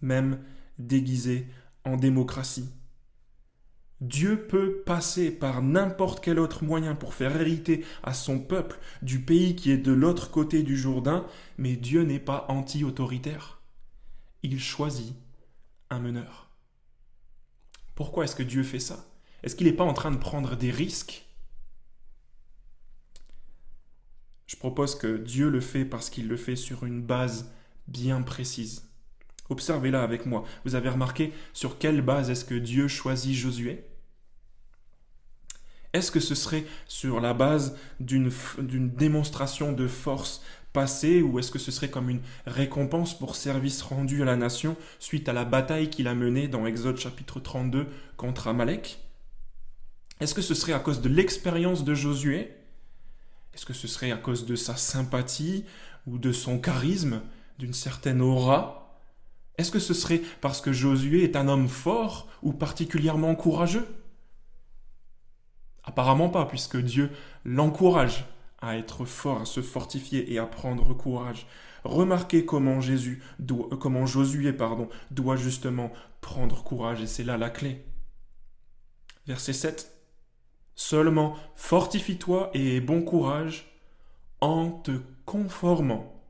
même 0.00 0.40
déguisée 0.78 1.48
en 1.84 1.96
démocratie. 1.96 2.70
Dieu 4.00 4.48
peut 4.48 4.82
passer 4.84 5.30
par 5.30 5.62
n'importe 5.62 6.24
quel 6.24 6.40
autre 6.40 6.64
moyen 6.64 6.96
pour 6.96 7.14
faire 7.14 7.36
hériter 7.40 7.84
à 8.02 8.14
son 8.14 8.40
peuple 8.40 8.80
du 9.00 9.20
pays 9.20 9.54
qui 9.54 9.70
est 9.70 9.78
de 9.78 9.92
l'autre 9.92 10.30
côté 10.32 10.64
du 10.64 10.76
Jourdain, 10.76 11.24
mais 11.56 11.76
Dieu 11.76 12.02
n'est 12.02 12.18
pas 12.18 12.46
anti-autoritaire. 12.48 13.60
Il 14.42 14.58
choisit 14.58 15.14
un 15.88 16.00
meneur. 16.00 16.50
Pourquoi 17.94 18.24
est-ce 18.24 18.34
que 18.34 18.42
Dieu 18.42 18.64
fait 18.64 18.80
ça? 18.80 19.11
Est-ce 19.42 19.56
qu'il 19.56 19.66
n'est 19.66 19.72
pas 19.72 19.84
en 19.84 19.94
train 19.94 20.10
de 20.10 20.16
prendre 20.16 20.56
des 20.56 20.70
risques? 20.70 21.26
Je 24.46 24.56
propose 24.56 24.94
que 24.94 25.16
Dieu 25.16 25.48
le 25.48 25.60
fait 25.60 25.84
parce 25.84 26.10
qu'il 26.10 26.28
le 26.28 26.36
fait 26.36 26.56
sur 26.56 26.84
une 26.84 27.02
base 27.02 27.50
bien 27.88 28.22
précise. 28.22 28.88
Observez-la 29.48 30.02
avec 30.02 30.26
moi. 30.26 30.44
Vous 30.64 30.74
avez 30.74 30.88
remarqué 30.88 31.32
sur 31.52 31.78
quelle 31.78 32.02
base 32.02 32.30
est-ce 32.30 32.44
que 32.44 32.54
Dieu 32.54 32.86
choisit 32.86 33.34
Josué? 33.34 33.84
Est-ce 35.92 36.10
que 36.10 36.20
ce 36.20 36.34
serait 36.34 36.64
sur 36.86 37.20
la 37.20 37.34
base 37.34 37.76
d'une 38.00 38.30
démonstration 38.90 39.72
de 39.72 39.88
force 39.88 40.42
passée 40.72 41.20
ou 41.20 41.38
est-ce 41.38 41.50
que 41.50 41.58
ce 41.58 41.70
serait 41.70 41.90
comme 41.90 42.08
une 42.08 42.22
récompense 42.46 43.18
pour 43.18 43.36
service 43.36 43.82
rendu 43.82 44.22
à 44.22 44.24
la 44.24 44.36
nation 44.36 44.76
suite 44.98 45.28
à 45.28 45.34
la 45.34 45.44
bataille 45.44 45.90
qu'il 45.90 46.08
a 46.08 46.14
menée 46.14 46.48
dans 46.48 46.64
Exode 46.64 46.96
chapitre 46.96 47.40
32 47.40 47.88
contre 48.16 48.48
Amalek? 48.48 49.00
Est-ce 50.22 50.34
que 50.34 50.40
ce 50.40 50.54
serait 50.54 50.72
à 50.72 50.78
cause 50.78 51.00
de 51.00 51.08
l'expérience 51.08 51.82
de 51.82 51.94
Josué? 51.94 52.54
Est-ce 53.54 53.66
que 53.66 53.72
ce 53.72 53.88
serait 53.88 54.12
à 54.12 54.16
cause 54.16 54.46
de 54.46 54.54
sa 54.54 54.76
sympathie 54.76 55.64
ou 56.06 56.16
de 56.16 56.30
son 56.30 56.60
charisme, 56.60 57.22
d'une 57.58 57.74
certaine 57.74 58.20
aura? 58.20 59.00
Est-ce 59.58 59.72
que 59.72 59.80
ce 59.80 59.94
serait 59.94 60.22
parce 60.40 60.60
que 60.60 60.72
Josué 60.72 61.24
est 61.24 61.34
un 61.34 61.48
homme 61.48 61.66
fort 61.66 62.28
ou 62.44 62.52
particulièrement 62.52 63.34
courageux? 63.34 63.84
Apparemment 65.82 66.28
pas, 66.28 66.46
puisque 66.46 66.76
Dieu 66.76 67.10
l'encourage 67.44 68.24
à 68.60 68.78
être 68.78 69.04
fort, 69.04 69.40
à 69.40 69.44
se 69.44 69.60
fortifier 69.60 70.32
et 70.32 70.38
à 70.38 70.46
prendre 70.46 70.94
courage. 70.94 71.48
Remarquez 71.82 72.44
comment 72.44 72.80
Jésus 72.80 73.24
doit, 73.40 73.66
euh, 73.72 73.76
comment 73.76 74.06
Josué 74.06 74.52
pardon, 74.52 74.88
doit 75.10 75.34
justement 75.34 75.92
prendre 76.20 76.62
courage 76.62 77.00
et 77.02 77.08
c'est 77.08 77.24
là 77.24 77.36
la 77.36 77.50
clé. 77.50 77.84
Verset 79.26 79.52
7. 79.52 79.91
Seulement 80.74 81.36
fortifie-toi 81.54 82.50
et 82.54 82.80
bon 82.80 83.02
courage 83.02 83.72
en 84.40 84.70
te 84.70 84.92
conformant 85.24 86.20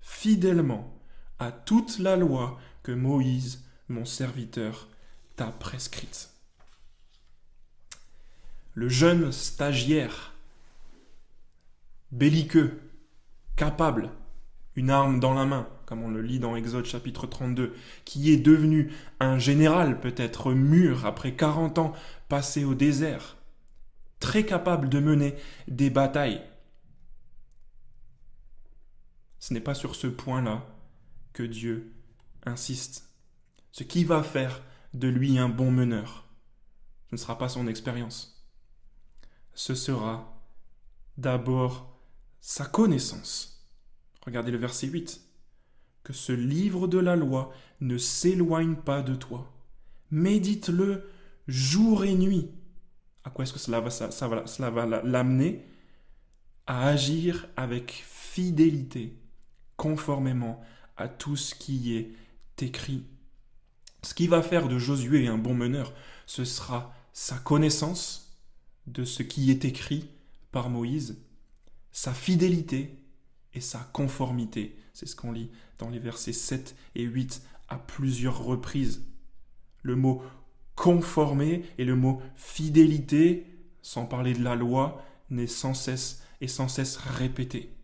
fidèlement 0.00 0.92
à 1.38 1.52
toute 1.52 1.98
la 1.98 2.16
loi 2.16 2.58
que 2.82 2.92
Moïse, 2.92 3.64
mon 3.88 4.04
serviteur, 4.04 4.88
t'a 5.36 5.46
prescrite. 5.46 6.30
Le 8.74 8.88
jeune 8.88 9.32
stagiaire, 9.32 10.32
belliqueux, 12.10 12.80
capable, 13.56 14.10
une 14.76 14.90
arme 14.90 15.20
dans 15.20 15.34
la 15.34 15.44
main, 15.44 15.68
comme 15.84 16.02
on 16.02 16.10
le 16.10 16.22
lit 16.22 16.38
dans 16.38 16.56
Exode 16.56 16.86
chapitre 16.86 17.26
32, 17.26 17.74
qui 18.04 18.32
est 18.32 18.38
devenu 18.38 18.92
un 19.20 19.38
général 19.38 20.00
peut-être 20.00 20.52
mûr 20.52 21.04
après 21.04 21.34
40 21.34 21.78
ans 21.78 21.92
passés 22.28 22.64
au 22.64 22.74
désert, 22.74 23.36
très 24.22 24.46
capable 24.46 24.88
de 24.88 25.00
mener 25.00 25.34
des 25.66 25.90
batailles. 25.90 26.40
Ce 29.40 29.52
n'est 29.52 29.60
pas 29.60 29.74
sur 29.74 29.96
ce 29.96 30.06
point-là 30.06 30.64
que 31.32 31.42
Dieu 31.42 31.92
insiste. 32.46 33.10
Ce 33.72 33.82
qui 33.82 34.04
va 34.04 34.22
faire 34.22 34.62
de 34.94 35.08
lui 35.08 35.38
un 35.38 35.48
bon 35.48 35.72
meneur, 35.72 36.28
ce 37.10 37.16
ne 37.16 37.20
sera 37.20 37.36
pas 37.36 37.48
son 37.48 37.66
expérience. 37.66 38.46
Ce 39.54 39.74
sera 39.74 40.40
d'abord 41.18 41.98
sa 42.40 42.64
connaissance. 42.64 43.68
Regardez 44.24 44.52
le 44.52 44.58
verset 44.58 44.86
8. 44.86 45.20
Que 46.04 46.12
ce 46.12 46.32
livre 46.32 46.86
de 46.86 46.98
la 46.98 47.16
loi 47.16 47.52
ne 47.80 47.98
s'éloigne 47.98 48.76
pas 48.76 49.02
de 49.02 49.16
toi. 49.16 49.52
Médite-le 50.12 51.10
jour 51.48 52.04
et 52.04 52.14
nuit. 52.14 52.50
À 53.24 53.30
quoi 53.30 53.44
est-ce 53.44 53.52
que 53.52 53.58
cela 53.58 53.80
va, 54.70 55.02
l'amener 55.04 55.64
À 56.66 56.88
agir 56.88 57.48
avec 57.56 58.04
fidélité, 58.08 59.16
conformément 59.76 60.62
à 60.96 61.08
tout 61.08 61.36
ce 61.36 61.54
qui 61.54 61.96
est 61.96 62.12
écrit. 62.62 63.04
Ce 64.02 64.14
qui 64.14 64.26
va 64.26 64.42
faire 64.42 64.68
de 64.68 64.78
Josué 64.78 65.26
un 65.28 65.38
bon 65.38 65.54
meneur, 65.54 65.92
ce 66.26 66.44
sera 66.44 66.94
sa 67.12 67.36
connaissance 67.38 68.38
de 68.86 69.04
ce 69.04 69.22
qui 69.22 69.50
est 69.50 69.64
écrit 69.64 70.08
par 70.50 70.70
Moïse, 70.70 71.18
sa 71.92 72.12
fidélité 72.12 72.98
et 73.54 73.60
sa 73.60 73.78
conformité. 73.92 74.76
C'est 74.92 75.06
ce 75.06 75.16
qu'on 75.16 75.32
lit 75.32 75.50
dans 75.78 75.88
les 75.88 75.98
versets 75.98 76.32
7 76.32 76.76
et 76.94 77.02
8 77.02 77.42
à 77.68 77.76
plusieurs 77.76 78.42
reprises. 78.42 79.02
Le 79.82 79.96
mot 79.96 80.22
conformer 80.74 81.64
et 81.78 81.84
le 81.84 81.96
mot 81.96 82.20
fidélité, 82.36 83.46
sans 83.82 84.06
parler 84.06 84.32
de 84.32 84.42
la 84.42 84.54
loi, 84.54 85.02
n'est 85.30 85.46
sans 85.46 85.74
cesse 85.74 86.22
et 86.40 86.48
sans 86.48 86.68
cesse 86.68 86.96
répété. 86.96 87.74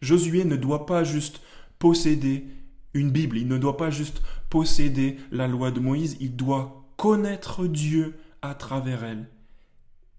Josué 0.00 0.44
ne 0.44 0.56
doit 0.56 0.86
pas 0.86 1.04
juste 1.04 1.40
posséder 1.78 2.46
une 2.92 3.10
Bible, 3.10 3.38
il 3.38 3.48
ne 3.48 3.58
doit 3.58 3.76
pas 3.76 3.90
juste 3.90 4.22
posséder 4.50 5.18
la 5.30 5.48
loi 5.48 5.70
de 5.70 5.80
Moïse, 5.80 6.16
il 6.20 6.36
doit 6.36 6.84
connaître 6.96 7.66
Dieu 7.66 8.18
à 8.42 8.54
travers 8.54 9.04
elle 9.04 9.28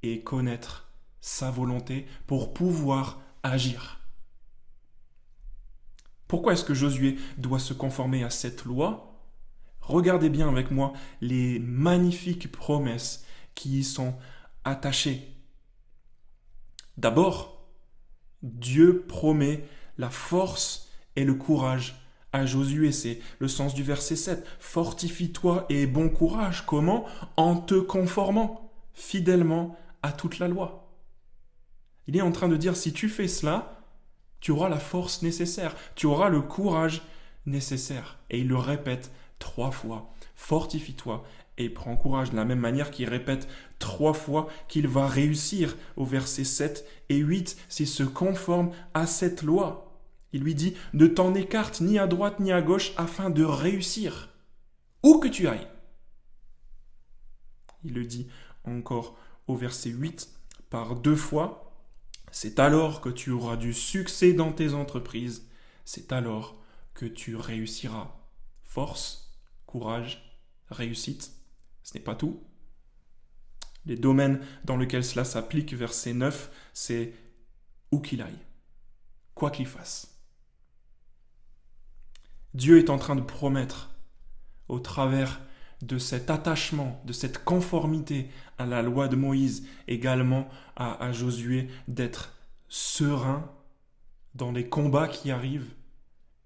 et 0.04 0.22
connaître 0.22 0.92
sa 1.22 1.52
volonté 1.52 2.06
pour 2.28 2.54
pouvoir 2.54 3.22
agir. 3.44 4.02
Pourquoi 6.28 6.54
est-ce 6.54 6.66
que 6.66 6.74
Josué 6.74 7.18
doit 7.38 7.60
se 7.60 7.74
conformer 7.74 8.24
à 8.24 8.30
cette 8.30 8.66
loi? 8.66 9.05
Regardez 9.86 10.30
bien 10.30 10.50
avec 10.50 10.72
moi 10.72 10.94
les 11.22 11.60
magnifiques 11.60 12.52
promesses 12.52 13.26
qui 13.54 13.80
y 13.80 13.84
sont 13.84 14.16
attachées. 14.64 15.36
D'abord, 16.98 17.68
Dieu 18.42 19.06
promet 19.08 19.66
la 19.98 20.10
force 20.10 20.90
et 21.16 21.24
le 21.24 21.34
courage 21.34 22.02
à 22.34 22.46
Josué, 22.46 22.92
c'est 22.92 23.22
le 23.40 23.48
sens 23.48 23.74
du 23.74 23.82
verset 23.82 24.18
7. 24.18 24.46
Fortifie-toi 24.60 25.66
et 25.70 25.88
bon 25.88 26.10
courage. 26.10 26.66
Comment? 26.66 27.06
En 27.38 27.56
te 27.56 27.76
conformant 27.76 28.74
fidèlement 28.94 29.78
à 30.02 30.12
toute 30.12 30.40
la 30.40 30.50
loi. 30.50 30.92
Il 32.08 32.18
est 32.18 32.22
en 32.22 32.32
train 32.32 32.50
de 32.50 32.58
dire, 32.58 32.76
si 32.76 32.92
tu 32.92 33.08
fais 33.08 33.30
cela, 33.30 33.82
tu 34.42 34.52
auras 34.52 34.70
la 34.70 34.80
force 34.80 35.22
nécessaire, 35.22 35.76
tu 35.96 36.06
auras 36.08 36.30
le 36.30 36.42
courage 36.42 37.04
nécessaire. 37.46 38.20
Et 38.30 38.40
il 38.40 38.50
le 38.50 38.58
répète 38.58 39.12
trois 39.46 39.72
fois. 39.72 40.12
Fortifie-toi 40.36 41.24
et 41.58 41.70
prends 41.70 41.96
courage 41.96 42.32
de 42.32 42.36
la 42.36 42.46
même 42.46 42.60
manière 42.60 42.90
qu'il 42.92 43.08
répète 43.08 43.48
trois 43.80 44.14
fois 44.14 44.48
qu'il 44.68 44.88
va 44.88 45.08
réussir 45.08 45.78
au 45.96 46.04
verset 46.04 46.44
7 46.44 46.86
et 47.10 47.18
8 47.18 47.56
s'il 47.70 47.88
se 47.88 48.04
conforme 48.04 48.72
à 48.96 49.06
cette 49.06 49.44
loi. 49.44 50.02
Il 50.34 50.42
lui 50.42 50.56
dit 50.56 50.76
Ne 50.94 51.06
t'en 51.06 51.34
écarte 51.36 51.80
ni 51.80 52.00
à 52.00 52.08
droite 52.08 52.40
ni 52.40 52.52
à 52.52 52.62
gauche 52.62 52.92
afin 52.98 53.30
de 53.30 53.44
réussir, 53.44 54.32
où 55.04 55.20
que 55.20 55.30
tu 55.30 55.48
ailles. 55.48 55.68
Il 57.84 57.94
le 57.94 58.04
dit 58.04 58.28
encore 58.64 59.16
au 59.48 59.56
verset 59.56 59.92
8 59.92 60.28
par 60.72 60.96
deux 60.96 61.16
fois 61.16 61.72
C'est 62.32 62.60
alors 62.60 63.00
que 63.00 63.10
tu 63.10 63.30
auras 63.30 63.58
du 63.58 63.74
succès 63.74 64.34
dans 64.34 64.52
tes 64.52 64.74
entreprises, 64.74 65.48
c'est 65.86 66.12
alors 66.12 66.58
que 66.96 67.06
tu 67.06 67.36
réussiras. 67.36 68.12
Force, 68.64 69.25
courage, 69.76 70.24
réussite, 70.70 71.34
ce 71.84 71.94
n'est 71.94 72.04
pas 72.04 72.16
tout. 72.16 72.42
Les 73.86 73.98
domaines 73.98 74.40
dans 74.64 74.78
lesquels 74.78 75.04
cela 75.04 75.26
s'applique, 75.26 75.74
verset 75.74 76.14
9, 76.14 76.50
c'est 76.74 77.14
où 77.92 78.00
qu'il 78.00 78.22
aille, 78.22 78.40
quoi 79.34 79.52
qu'il 79.52 79.68
fasse. 79.68 80.18
Dieu 82.54 82.80
est 82.80 82.90
en 82.90 82.98
train 82.98 83.18
de 83.18 83.22
promettre, 83.22 83.94
au 84.70 84.80
travers 84.80 85.42
de 85.82 85.98
cet 85.98 86.30
attachement, 86.30 87.02
de 87.06 87.12
cette 87.12 87.44
conformité 87.44 88.30
à 88.58 88.66
la 88.66 88.82
loi 88.82 89.10
de 89.10 89.18
Moïse, 89.18 89.68
également 89.90 90.48
à, 90.78 91.12
Josué, 91.12 91.68
d'être 91.90 92.34
serein 92.70 93.52
dans 94.36 94.54
les 94.54 94.70
combats 94.70 95.10
qui 95.10 95.32
arrivent 95.32 95.76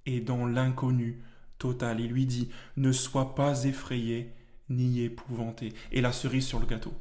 et 0.07 0.19
dans 0.19 0.47
l'inconnu 0.47 1.21
total. 1.59 1.99
Il 1.99 2.11
lui 2.11 2.25
dit, 2.25 2.49
ne 2.77 2.91
sois 2.91 3.35
pas 3.35 3.65
effrayé 3.65 4.33
ni 4.69 5.01
épouvanté. 5.01 5.73
Et 5.91 6.01
la 6.01 6.11
cerise 6.11 6.47
sur 6.47 6.59
le 6.59 6.65
gâteau. 6.65 6.93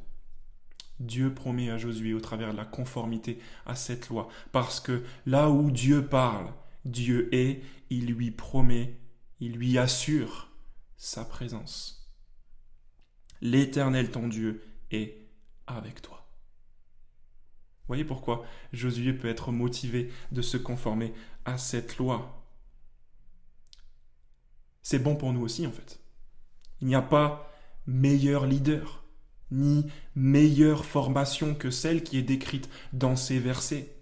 Dieu 0.99 1.33
promet 1.33 1.69
à 1.69 1.77
Josué 1.77 2.13
au 2.13 2.19
travers 2.19 2.51
de 2.51 2.57
la 2.57 2.65
conformité 2.65 3.39
à 3.65 3.75
cette 3.75 4.09
loi, 4.09 4.27
parce 4.51 4.79
que 4.79 5.03
là 5.25 5.49
où 5.49 5.71
Dieu 5.71 6.05
parle, 6.05 6.53
Dieu 6.85 7.33
est, 7.33 7.61
il 7.89 8.07
lui 8.07 8.31
promet, 8.31 8.99
il 9.39 9.53
lui 9.53 9.77
assure 9.77 10.49
sa 10.97 11.23
présence. 11.23 12.11
L'Éternel 13.41 14.11
ton 14.11 14.27
Dieu 14.27 14.61
est 14.91 15.29
avec 15.67 16.01
toi. 16.01 16.29
Voyez 17.87 18.03
pourquoi 18.03 18.45
Josué 18.73 19.13
peut 19.13 19.29
être 19.29 19.51
motivé 19.51 20.11
de 20.31 20.41
se 20.41 20.57
conformer 20.57 21.13
à 21.45 21.57
cette 21.57 21.97
loi. 21.97 22.38
C'est 24.89 24.97
bon 24.97 25.15
pour 25.15 25.33
nous 25.33 25.41
aussi 25.41 25.67
en 25.67 25.71
fait. 25.71 25.99
Il 26.81 26.87
n'y 26.87 26.95
a 26.95 27.03
pas 27.03 27.53
meilleur 27.85 28.47
leader, 28.47 29.03
ni 29.51 29.85
meilleure 30.15 30.83
formation 30.83 31.53
que 31.53 31.69
celle 31.69 32.01
qui 32.01 32.17
est 32.17 32.23
décrite 32.23 32.67
dans 32.91 33.15
ces 33.15 33.37
versets. 33.37 33.95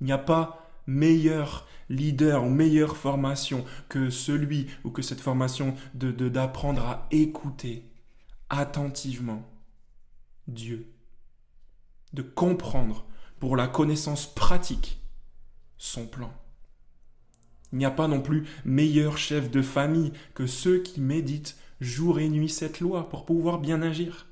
Il 0.00 0.06
n'y 0.06 0.12
a 0.12 0.18
pas 0.18 0.66
meilleur 0.86 1.68
leader 1.90 2.42
ou 2.42 2.48
meilleure 2.48 2.96
formation 2.96 3.66
que 3.90 4.08
celui 4.08 4.66
ou 4.82 4.90
que 4.90 5.02
cette 5.02 5.20
formation 5.20 5.74
de 5.92 6.10
d'apprendre 6.30 6.86
à 6.86 7.06
écouter 7.10 7.84
attentivement 8.48 9.46
Dieu, 10.48 10.90
de 12.14 12.22
comprendre 12.22 13.04
pour 13.38 13.56
la 13.56 13.68
connaissance 13.68 14.26
pratique 14.26 15.02
son 15.76 16.06
plan. 16.06 16.32
Il 17.76 17.80
n'y 17.80 17.84
a 17.84 17.90
pas 17.90 18.08
non 18.08 18.22
plus 18.22 18.46
meilleur 18.64 19.18
chef 19.18 19.50
de 19.50 19.60
famille 19.60 20.10
que 20.32 20.46
ceux 20.46 20.78
qui 20.78 20.98
méditent 20.98 21.58
jour 21.78 22.18
et 22.18 22.30
nuit 22.30 22.48
cette 22.48 22.80
loi 22.80 23.10
pour 23.10 23.26
pouvoir 23.26 23.58
bien 23.58 23.82
agir. 23.82 24.28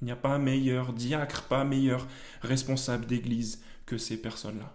Il 0.00 0.06
n'y 0.06 0.12
a 0.12 0.16
pas 0.16 0.38
meilleur 0.38 0.94
diacre, 0.94 1.42
pas 1.42 1.64
meilleur 1.64 2.08
responsable 2.40 3.04
d'église 3.04 3.62
que 3.84 3.98
ces 3.98 4.16
personnes-là. 4.16 4.74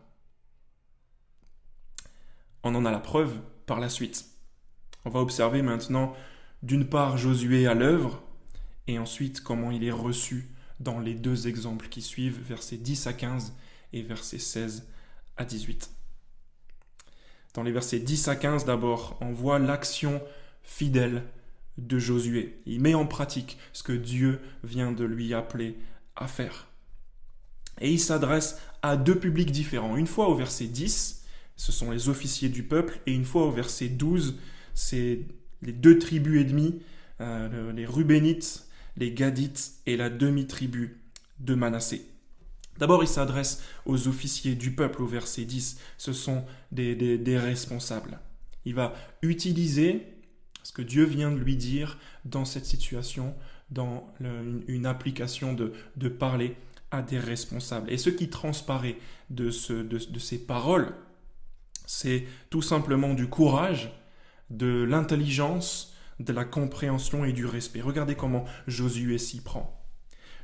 On 2.62 2.76
en 2.76 2.86
a 2.86 2.92
la 2.92 3.00
preuve 3.00 3.40
par 3.66 3.80
la 3.80 3.90
suite. 3.90 4.28
On 5.04 5.10
va 5.10 5.22
observer 5.22 5.64
maintenant 5.64 6.16
d'une 6.62 6.88
part 6.88 7.18
Josué 7.18 7.66
à 7.66 7.74
l'œuvre 7.74 8.22
et 8.86 9.00
ensuite 9.00 9.42
comment 9.42 9.72
il 9.72 9.84
est 9.84 9.90
reçu 9.90 10.48
dans 10.80 11.00
les 11.00 11.16
deux 11.16 11.48
exemples 11.48 11.90
qui 11.90 12.04
suivent, 12.04 12.40
versets 12.40 12.78
10 12.78 13.08
à 13.08 13.14
15 13.14 13.56
et 13.94 14.04
versets 14.04 14.38
16 14.38 14.88
à 15.38 15.44
18. 15.44 15.90
Dans 17.54 17.64
les 17.64 17.72
versets 17.72 18.00
10 18.00 18.28
à 18.28 18.36
15 18.36 18.66
d'abord, 18.66 19.18
on 19.22 19.32
voit 19.32 19.60
l'action 19.60 20.22
fidèle 20.64 21.24
de 21.78 22.00
Josué. 22.00 22.60
Il 22.66 22.82
met 22.82 22.94
en 22.94 23.06
pratique 23.06 23.58
ce 23.74 23.84
que 23.84 23.94
Dieu 23.94 24.40
vient 24.64 24.92
de 24.92 25.04
lui 25.04 25.34
appeler 25.34 25.78
à 26.16 26.28
faire. 26.28 26.68
Et 27.82 27.92
il 27.92 28.00
s'adresse 28.00 28.60
à 28.82 28.98
deux 28.98 29.18
publics 29.18 29.52
différents. 29.52 29.98
Une 29.98 30.08
fois 30.08 30.30
au 30.30 30.36
verset 30.36 30.66
10, 30.66 31.24
ce 31.56 31.72
sont 31.72 31.92
les 31.92 32.10
officiers 32.10 32.50
du 32.50 32.64
peuple, 32.64 33.00
et 33.06 33.14
une 33.14 33.26
fois 33.26 33.46
au 33.46 33.52
verset 33.52 33.88
12, 33.88 34.38
c'est 34.74 35.22
les 35.62 35.72
deux 35.72 36.00
tribus 36.00 36.42
et 36.42 36.46
demie, 36.46 36.82
euh, 37.22 37.72
les 37.72 37.86
Rubénites, 37.86 38.66
les 38.98 39.12
Gadites 39.12 39.74
et 39.86 39.98
la 39.98 40.10
demi-tribu 40.10 40.98
de 41.40 41.56
Manassé. 41.56 42.06
D'abord, 42.78 43.04
il 43.04 43.08
s'adresse 43.08 43.62
aux 43.86 44.08
officiers 44.08 44.56
du 44.56 44.72
peuple 44.72 45.02
au 45.02 45.08
verset 45.08 45.46
10. 45.46 45.78
Ce 45.98 46.14
sont 46.14 46.44
des, 46.72 47.38
responsables. 47.38 48.20
Il 48.66 48.76
va 48.76 48.94
utiliser 49.22 50.08
ce 50.64 50.72
que 50.72 50.82
Dieu 50.82 51.04
vient 51.04 51.32
de 51.32 51.38
lui 51.38 51.56
dire 51.56 51.98
dans 52.26 52.46
cette 52.46 52.66
situation, 52.66 53.36
dans 53.70 54.08
une, 54.68 54.86
application 54.86 55.54
de, 55.54 56.08
parler 56.08 56.56
à 56.92 57.02
des 57.02 57.20
responsables. 57.20 57.92
Et 57.92 57.98
ce 57.98 58.10
qui 58.10 58.30
transparaît 58.30 58.98
de, 59.30 59.50
ces 59.52 60.46
paroles, 60.46 60.94
c'est 61.86 62.26
tout 62.50 62.62
simplement 62.62 63.14
du 63.14 63.28
courage, 63.28 63.92
de 64.50 64.84
l'intelligence, 64.84 65.94
de 66.20 66.34
la 66.34 66.46
compréhension 66.46 67.26
et 67.26 67.34
du 67.34 67.46
respect. 67.46 67.82
Regardez 67.82 68.16
comment 68.16 68.46
Josué 68.68 69.18
s'y 69.18 69.42
prend. 69.42 69.80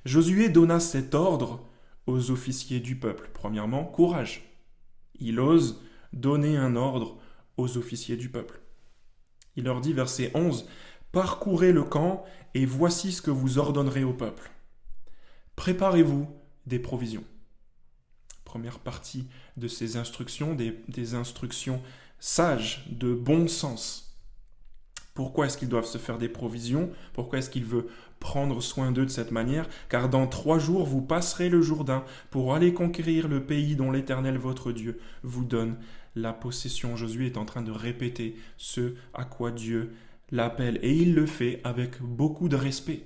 Josué 0.05 0.49
donna 0.49 0.79
cet 0.79 1.13
ordre 1.13 1.68
aux 2.07 2.31
officiers 2.31 2.79
du 2.79 2.95
peuple. 2.95 3.29
Premièrement, 3.33 3.83
courage. 3.83 4.43
Il 5.19 5.39
ose 5.39 5.81
donner 6.13 6.57
un 6.57 6.75
ordre 6.75 7.17
aux 7.57 7.77
officiers 7.77 8.17
du 8.17 8.29
peuple. 8.29 8.61
Il 9.55 9.65
leur 9.65 9.81
dit, 9.81 9.93
verset 9.93 10.31
11, 10.33 10.67
Parcourez 11.11 11.71
le 11.71 11.83
camp 11.83 12.23
et 12.53 12.65
voici 12.65 13.11
ce 13.11 13.21
que 13.21 13.31
vous 13.31 13.57
ordonnerez 13.57 14.03
au 14.03 14.13
peuple. 14.13 14.51
Préparez-vous 15.55 16.27
des 16.67 16.79
provisions. 16.79 17.23
Première 18.45 18.79
partie 18.79 19.27
de 19.57 19.67
ces 19.67 19.97
instructions, 19.97 20.53
des, 20.53 20.79
des 20.87 21.15
instructions 21.15 21.81
sages, 22.19 22.85
de 22.91 23.13
bon 23.13 23.47
sens. 23.47 24.08
Pourquoi 25.19 25.47
est-ce 25.47 25.57
qu'ils 25.57 25.67
doivent 25.67 25.83
se 25.83 25.97
faire 25.97 26.17
des 26.17 26.29
provisions? 26.29 26.91
Pourquoi 27.11 27.39
est-ce 27.39 27.49
qu'il 27.49 27.65
veut 27.65 27.87
prendre 28.21 28.61
soin 28.61 28.93
d'eux 28.93 29.03
de 29.03 29.11
cette 29.11 29.31
manière? 29.31 29.67
Car 29.89 30.07
dans 30.07 30.27
trois 30.27 30.59
jours 30.59 30.85
vous 30.85 31.01
passerez 31.01 31.49
le 31.49 31.61
Jourdain 31.61 32.05
pour 32.29 32.55
aller 32.55 32.73
conquérir 32.73 33.27
le 33.27 33.43
pays 33.43 33.75
dont 33.75 33.91
l'Éternel 33.91 34.37
votre 34.37 34.71
Dieu 34.71 34.97
vous 35.23 35.43
donne 35.43 35.75
la 36.15 36.31
possession. 36.31 36.95
Josué 36.95 37.25
est 37.25 37.35
en 37.35 37.43
train 37.43 37.63
de 37.63 37.71
répéter 37.73 38.37
ce 38.55 38.93
à 39.13 39.25
quoi 39.25 39.51
Dieu 39.51 39.91
l'appelle 40.31 40.79
et 40.83 40.95
il 40.95 41.13
le 41.15 41.25
fait 41.25 41.59
avec 41.65 42.01
beaucoup 42.01 42.47
de 42.47 42.55
respect. 42.55 43.03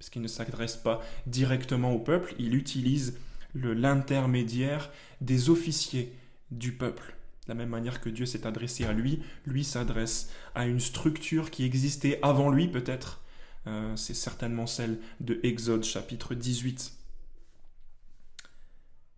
Parce 0.00 0.10
qu'il 0.10 0.22
ne 0.22 0.26
s'adresse 0.26 0.76
pas 0.76 1.00
directement 1.28 1.92
au 1.92 2.00
peuple, 2.00 2.34
il 2.40 2.56
utilise 2.56 3.20
l'intermédiaire 3.54 4.90
des 5.20 5.48
officiers 5.48 6.12
du 6.50 6.72
peuple 6.72 7.14
la 7.50 7.56
même 7.56 7.68
manière 7.68 8.00
que 8.00 8.08
Dieu 8.08 8.26
s'est 8.26 8.46
adressé 8.46 8.84
à 8.84 8.92
lui, 8.92 9.24
lui 9.44 9.64
s'adresse 9.64 10.30
à 10.54 10.66
une 10.66 10.78
structure 10.78 11.50
qui 11.50 11.64
existait 11.64 12.20
avant 12.22 12.48
lui 12.48 12.68
peut-être. 12.68 13.22
Euh, 13.66 13.96
c'est 13.96 14.14
certainement 14.14 14.68
celle 14.68 15.00
de 15.18 15.40
Exode 15.42 15.82
chapitre 15.82 16.36
18. 16.36 16.92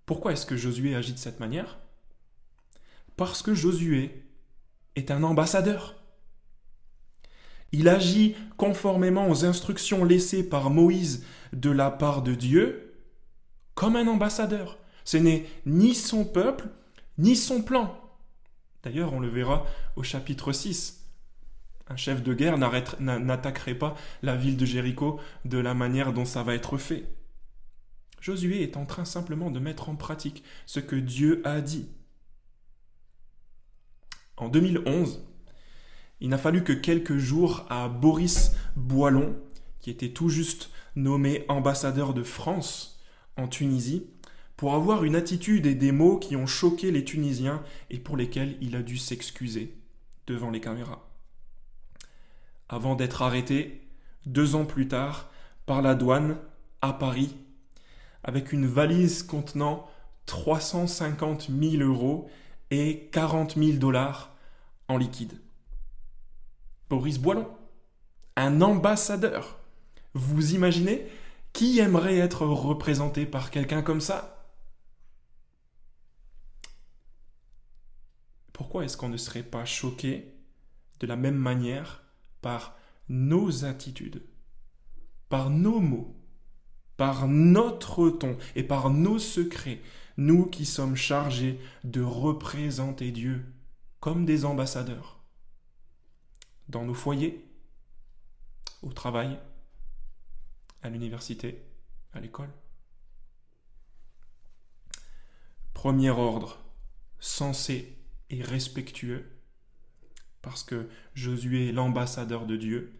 Pourquoi 0.06 0.32
est-ce 0.32 0.46
que 0.46 0.56
Josué 0.56 0.94
agit 0.94 1.12
de 1.12 1.18
cette 1.18 1.40
manière? 1.40 1.78
Parce 3.18 3.42
que 3.42 3.54
Josué 3.54 4.24
est 4.96 5.10
un 5.10 5.24
ambassadeur. 5.24 6.02
Il 7.70 7.86
agit 7.86 8.34
conformément 8.56 9.28
aux 9.28 9.44
instructions 9.44 10.04
laissées 10.04 10.48
par 10.48 10.70
Moïse 10.70 11.26
de 11.52 11.70
la 11.70 11.90
part 11.90 12.22
de 12.22 12.34
Dieu 12.34 12.94
comme 13.74 13.96
un 13.96 14.06
ambassadeur. 14.06 14.78
Ce 15.04 15.18
n'est 15.18 15.44
ni 15.66 15.94
son 15.94 16.24
peuple, 16.24 16.70
ni 17.18 17.36
son 17.36 17.60
plan. 17.60 18.01
D'ailleurs, 18.82 19.12
on 19.12 19.20
le 19.20 19.28
verra 19.28 19.66
au 19.96 20.02
chapitre 20.02 20.52
6. 20.52 21.06
Un 21.88 21.96
chef 21.96 22.22
de 22.22 22.34
guerre 22.34 22.58
n'attaquerait 22.58 23.74
pas 23.74 23.94
la 24.22 24.36
ville 24.36 24.56
de 24.56 24.64
Jéricho 24.64 25.20
de 25.44 25.58
la 25.58 25.74
manière 25.74 26.12
dont 26.12 26.24
ça 26.24 26.42
va 26.42 26.54
être 26.54 26.78
fait. 26.78 27.04
Josué 28.20 28.62
est 28.62 28.76
en 28.76 28.86
train 28.86 29.04
simplement 29.04 29.50
de 29.50 29.58
mettre 29.58 29.88
en 29.88 29.96
pratique 29.96 30.44
ce 30.64 30.80
que 30.80 30.96
Dieu 30.96 31.42
a 31.44 31.60
dit. 31.60 31.88
En 34.36 34.48
2011, 34.48 35.24
il 36.20 36.28
n'a 36.28 36.38
fallu 36.38 36.62
que 36.62 36.72
quelques 36.72 37.18
jours 37.18 37.66
à 37.68 37.88
Boris 37.88 38.52
Boilon, 38.76 39.36
qui 39.80 39.90
était 39.90 40.12
tout 40.12 40.28
juste 40.28 40.70
nommé 40.94 41.44
ambassadeur 41.48 42.14
de 42.14 42.22
France 42.22 43.00
en 43.36 43.48
Tunisie, 43.48 44.06
pour 44.56 44.74
avoir 44.74 45.04
une 45.04 45.16
attitude 45.16 45.66
et 45.66 45.74
des 45.74 45.92
mots 45.92 46.18
qui 46.18 46.36
ont 46.36 46.46
choqué 46.46 46.90
les 46.90 47.04
Tunisiens 47.04 47.62
et 47.90 47.98
pour 47.98 48.16
lesquels 48.16 48.56
il 48.60 48.76
a 48.76 48.82
dû 48.82 48.96
s'excuser 48.96 49.74
devant 50.26 50.50
les 50.50 50.60
caméras. 50.60 51.08
Avant 52.68 52.94
d'être 52.94 53.22
arrêté, 53.22 53.82
deux 54.26 54.54
ans 54.54 54.64
plus 54.64 54.88
tard, 54.88 55.30
par 55.66 55.82
la 55.82 55.94
douane 55.94 56.36
à 56.80 56.92
Paris, 56.92 57.36
avec 58.24 58.52
une 58.52 58.66
valise 58.66 59.22
contenant 59.22 59.88
350 60.26 61.50
000 61.50 61.82
euros 61.82 62.30
et 62.70 63.08
40 63.12 63.56
000 63.56 63.72
dollars 63.78 64.34
en 64.88 64.96
liquide. 64.96 65.40
Boris 66.88 67.18
Boilon, 67.18 67.48
un 68.36 68.60
ambassadeur. 68.60 69.58
Vous 70.14 70.54
imaginez 70.54 71.06
qui 71.52 71.78
aimerait 71.78 72.18
être 72.18 72.46
représenté 72.46 73.26
par 73.26 73.50
quelqu'un 73.50 73.82
comme 73.82 74.00
ça? 74.00 74.41
Pourquoi 78.72 78.86
est-ce 78.86 78.96
qu'on 78.96 79.10
ne 79.10 79.18
serait 79.18 79.42
pas 79.42 79.66
choqué 79.66 80.32
de 80.98 81.06
la 81.06 81.14
même 81.14 81.36
manière 81.36 82.04
par 82.40 82.74
nos 83.10 83.66
attitudes, 83.66 84.22
par 85.28 85.50
nos 85.50 85.78
mots, 85.78 86.16
par 86.96 87.28
notre 87.28 88.08
ton 88.08 88.38
et 88.56 88.62
par 88.62 88.88
nos 88.88 89.18
secrets, 89.18 89.82
nous 90.16 90.46
qui 90.46 90.64
sommes 90.64 90.96
chargés 90.96 91.60
de 91.84 92.00
représenter 92.00 93.10
Dieu 93.10 93.44
comme 94.00 94.24
des 94.24 94.46
ambassadeurs, 94.46 95.20
dans 96.70 96.86
nos 96.86 96.94
foyers, 96.94 97.44
au 98.80 98.90
travail, 98.94 99.38
à 100.80 100.88
l'université, 100.88 101.62
à 102.14 102.20
l'école. 102.20 102.50
Premier 105.74 106.08
ordre, 106.08 106.58
censé 107.20 107.98
respectueux, 108.40 109.24
parce 110.40 110.62
que 110.62 110.88
Josué 111.14 111.68
est 111.68 111.72
l'ambassadeur 111.72 112.46
de 112.46 112.56
Dieu, 112.56 112.92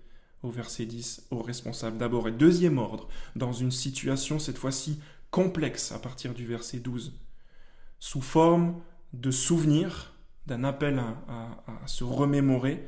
au 0.42 0.50
verset 0.50 0.86
10, 0.86 1.28
au 1.30 1.40
responsable 1.40 1.98
d'abord. 1.98 2.28
Et 2.28 2.32
deuxième 2.32 2.78
ordre, 2.78 3.08
dans 3.36 3.52
une 3.52 3.70
situation 3.70 4.38
cette 4.38 4.58
fois-ci 4.58 5.00
complexe 5.30 5.92
à 5.92 5.98
partir 5.98 6.34
du 6.34 6.46
verset 6.46 6.80
12, 6.80 7.18
sous 7.98 8.20
forme 8.20 8.82
de 9.12 9.30
souvenir, 9.30 10.14
d'un 10.46 10.64
appel 10.64 10.98
à, 10.98 11.64
à, 11.66 11.86
se 11.86 12.04
remémorer, 12.04 12.84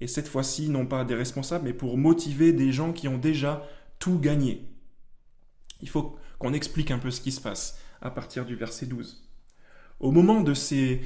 et 0.00 0.06
cette 0.06 0.28
fois-ci 0.28 0.68
non 0.68 0.86
pas 0.86 1.04
des 1.04 1.14
responsables, 1.14 1.64
mais 1.64 1.72
pour 1.72 1.96
motiver 1.96 2.52
des 2.52 2.72
gens 2.72 2.92
qui 2.92 3.08
ont 3.08 3.18
déjà 3.18 3.66
tout 3.98 4.18
gagné. 4.18 4.68
Il 5.80 5.88
faut 5.88 6.16
qu'on 6.38 6.52
explique 6.52 6.90
un 6.90 6.98
peu 6.98 7.10
ce 7.10 7.20
qui 7.20 7.32
se 7.32 7.40
passe 7.40 7.78
à 8.00 8.10
partir 8.10 8.44
du 8.44 8.54
verset 8.54 8.86
12. 8.86 9.27
Au 10.00 10.12
moment 10.12 10.40
de 10.40 10.54
ces, 10.54 11.00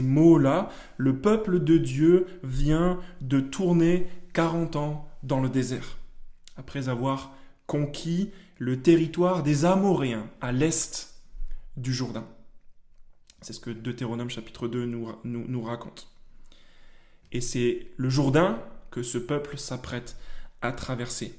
mots-là, 0.00 0.70
le 0.96 1.20
peuple 1.20 1.62
de 1.62 1.76
Dieu 1.76 2.26
vient 2.44 3.00
de 3.20 3.40
tourner 3.40 4.06
40 4.32 4.76
ans 4.76 5.08
dans 5.24 5.40
le 5.40 5.48
désert, 5.48 5.98
après 6.56 6.88
avoir 6.88 7.34
conquis 7.66 8.30
le 8.58 8.80
territoire 8.80 9.42
des 9.42 9.64
Amoréens 9.64 10.28
à 10.40 10.52
l'est 10.52 11.14
du 11.76 11.92
Jourdain. 11.92 12.26
C'est 13.40 13.52
ce 13.52 13.60
que 13.60 13.70
Deutéronome 13.70 14.30
chapitre 14.30 14.68
2 14.68 14.86
nous, 14.86 15.08
nous, 15.24 15.44
nous 15.46 15.62
raconte. 15.62 16.08
Et 17.32 17.40
c'est 17.40 17.88
le 17.96 18.08
Jourdain 18.08 18.62
que 18.90 19.02
ce 19.02 19.18
peuple 19.18 19.58
s'apprête 19.58 20.16
à 20.60 20.72
traverser. 20.72 21.38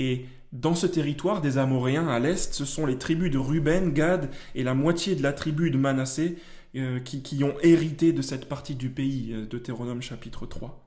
Et 0.00 0.24
dans 0.52 0.74
ce 0.74 0.86
territoire 0.86 1.42
des 1.42 1.58
Amoréens 1.58 2.08
à 2.08 2.18
l'est, 2.18 2.52
ce 2.52 2.64
sont 2.64 2.86
les 2.86 2.98
tribus 2.98 3.30
de 3.30 3.38
Ruben, 3.38 3.92
Gad 3.92 4.30
et 4.56 4.64
la 4.64 4.74
moitié 4.74 5.14
de 5.14 5.22
la 5.22 5.32
tribu 5.32 5.70
de 5.70 5.76
Manassé 5.76 6.38
euh, 6.74 6.98
qui, 7.00 7.44
ont 7.44 7.54
hérité 7.62 8.12
de 8.12 8.22
cette 8.22 8.48
partie 8.48 8.74
du 8.74 8.88
pays, 8.88 9.32
euh, 9.32 9.46
Deutéronome 9.46 10.00
chapitre 10.00 10.46
3. 10.46 10.82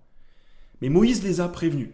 Mais 0.81 0.89
Moïse 0.89 1.23
les 1.23 1.41
a 1.41 1.47
prévenus. 1.47 1.89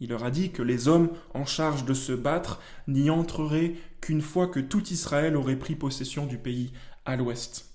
Il 0.00 0.10
leur 0.10 0.24
a 0.24 0.30
dit 0.30 0.50
que 0.50 0.62
les 0.62 0.88
hommes 0.88 1.10
en 1.34 1.46
charge 1.46 1.84
de 1.84 1.94
se 1.94 2.12
battre 2.12 2.60
n'y 2.86 3.10
entreraient 3.10 3.74
qu'une 4.00 4.20
fois 4.20 4.46
que 4.46 4.60
tout 4.60 4.86
Israël 4.90 5.36
aurait 5.36 5.58
pris 5.58 5.74
possession 5.74 6.26
du 6.26 6.36
pays 6.36 6.72
à 7.04 7.16
l'ouest. 7.16 7.74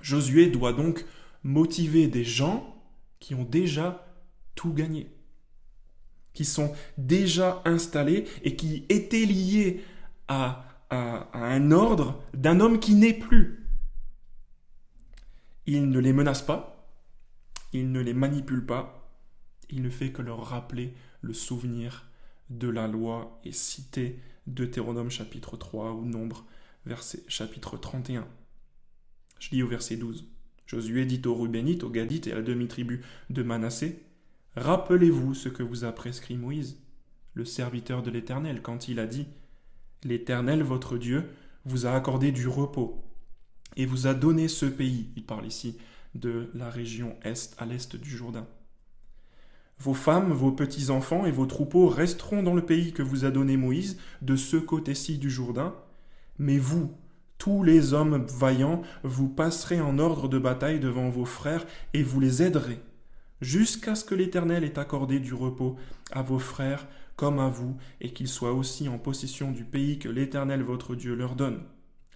Josué 0.00 0.46
doit 0.46 0.72
donc 0.72 1.04
motiver 1.42 2.06
des 2.06 2.24
gens 2.24 2.80
qui 3.18 3.34
ont 3.34 3.44
déjà 3.44 4.06
tout 4.54 4.72
gagné, 4.72 5.10
qui 6.36 6.44
sont 6.44 6.72
déjà 6.98 7.62
installés 7.64 8.26
et 8.44 8.54
qui 8.56 8.84
étaient 8.90 9.24
liés 9.24 9.82
à, 10.28 10.62
un 10.90 11.72
ordre 11.72 12.22
d'un 12.32 12.60
homme 12.60 12.78
qui 12.78 12.94
n'est 12.94 13.14
plus. 13.14 13.66
Il 15.66 15.90
ne 15.90 15.98
les 15.98 16.12
menace 16.12 16.42
pas, 16.42 16.88
il 17.72 17.90
ne 17.90 18.00
les 18.00 18.14
manipule 18.14 18.64
pas, 18.64 19.10
il 19.68 19.82
ne 19.82 19.90
fait 19.90 20.12
que 20.12 20.22
leur 20.22 20.46
rappeler 20.46 20.94
le 21.22 21.32
souvenir 21.32 22.08
de 22.50 22.68
la 22.68 22.86
loi 22.86 23.40
est 23.44 23.50
cité 23.50 24.20
Deutéronome 24.46 25.10
chapitre 25.10 25.56
3 25.56 25.94
ou 25.94 26.04
Nombre 26.04 26.44
verset 26.84 27.24
chapitre 27.26 27.76
31. 27.76 28.28
Je 29.40 29.50
lis 29.50 29.64
au 29.64 29.68
verset 29.68 29.96
12. 29.96 30.28
Josué 30.66 31.04
dit 31.04 31.22
aux 31.26 31.34
Rubénites, 31.34 31.82
aux 31.82 31.90
Gadites 31.90 32.28
et 32.28 32.32
à 32.32 32.36
la 32.36 32.42
demi-tribu 32.42 33.02
de 33.30 33.42
Manassé 33.42 34.06
Rappelez-vous 34.56 35.34
ce 35.34 35.50
que 35.50 35.62
vous 35.62 35.84
a 35.84 35.92
prescrit 35.92 36.36
Moïse, 36.36 36.78
le 37.34 37.44
serviteur 37.44 38.02
de 38.02 38.10
l'Éternel, 38.10 38.62
quand 38.62 38.88
il 38.88 38.98
a 38.98 39.06
dit 39.06 39.26
L'Éternel, 40.02 40.62
votre 40.62 40.96
Dieu, 40.96 41.28
vous 41.66 41.84
a 41.84 41.92
accordé 41.92 42.32
du 42.32 42.48
repos 42.48 43.04
et 43.76 43.84
vous 43.84 44.06
a 44.06 44.14
donné 44.14 44.48
ce 44.48 44.64
pays. 44.64 45.10
Il 45.16 45.24
parle 45.24 45.46
ici 45.46 45.76
de 46.14 46.50
la 46.54 46.70
région 46.70 47.16
est 47.22 47.54
à 47.58 47.66
l'est 47.66 47.96
du 47.96 48.08
Jourdain. 48.08 48.46
Vos 49.78 49.92
femmes, 49.92 50.32
vos 50.32 50.52
petits-enfants 50.52 51.26
et 51.26 51.30
vos 51.30 51.44
troupeaux 51.44 51.88
resteront 51.88 52.42
dans 52.42 52.54
le 52.54 52.64
pays 52.64 52.92
que 52.92 53.02
vous 53.02 53.26
a 53.26 53.30
donné 53.30 53.58
Moïse, 53.58 53.98
de 54.22 54.36
ce 54.36 54.56
côté-ci 54.56 55.18
du 55.18 55.28
Jourdain, 55.28 55.74
mais 56.38 56.56
vous, 56.56 56.94
tous 57.36 57.62
les 57.62 57.92
hommes 57.92 58.24
vaillants, 58.24 58.80
vous 59.02 59.28
passerez 59.28 59.82
en 59.82 59.98
ordre 59.98 60.28
de 60.28 60.38
bataille 60.38 60.80
devant 60.80 61.10
vos 61.10 61.26
frères 61.26 61.66
et 61.92 62.02
vous 62.02 62.20
les 62.20 62.42
aiderez, 62.42 62.80
jusqu'à 63.40 63.94
ce 63.94 64.04
que 64.04 64.14
l'Éternel 64.14 64.64
ait 64.64 64.78
accordé 64.78 65.20
du 65.20 65.34
repos 65.34 65.76
à 66.10 66.22
vos 66.22 66.38
frères 66.38 66.86
comme 67.16 67.38
à 67.38 67.48
vous, 67.48 67.76
et 68.00 68.12
qu'ils 68.12 68.28
soient 68.28 68.52
aussi 68.52 68.88
en 68.88 68.98
possession 68.98 69.50
du 69.50 69.64
pays 69.64 69.98
que 69.98 70.08
l'Éternel 70.08 70.62
votre 70.62 70.94
Dieu 70.94 71.14
leur 71.14 71.34
donne. 71.34 71.62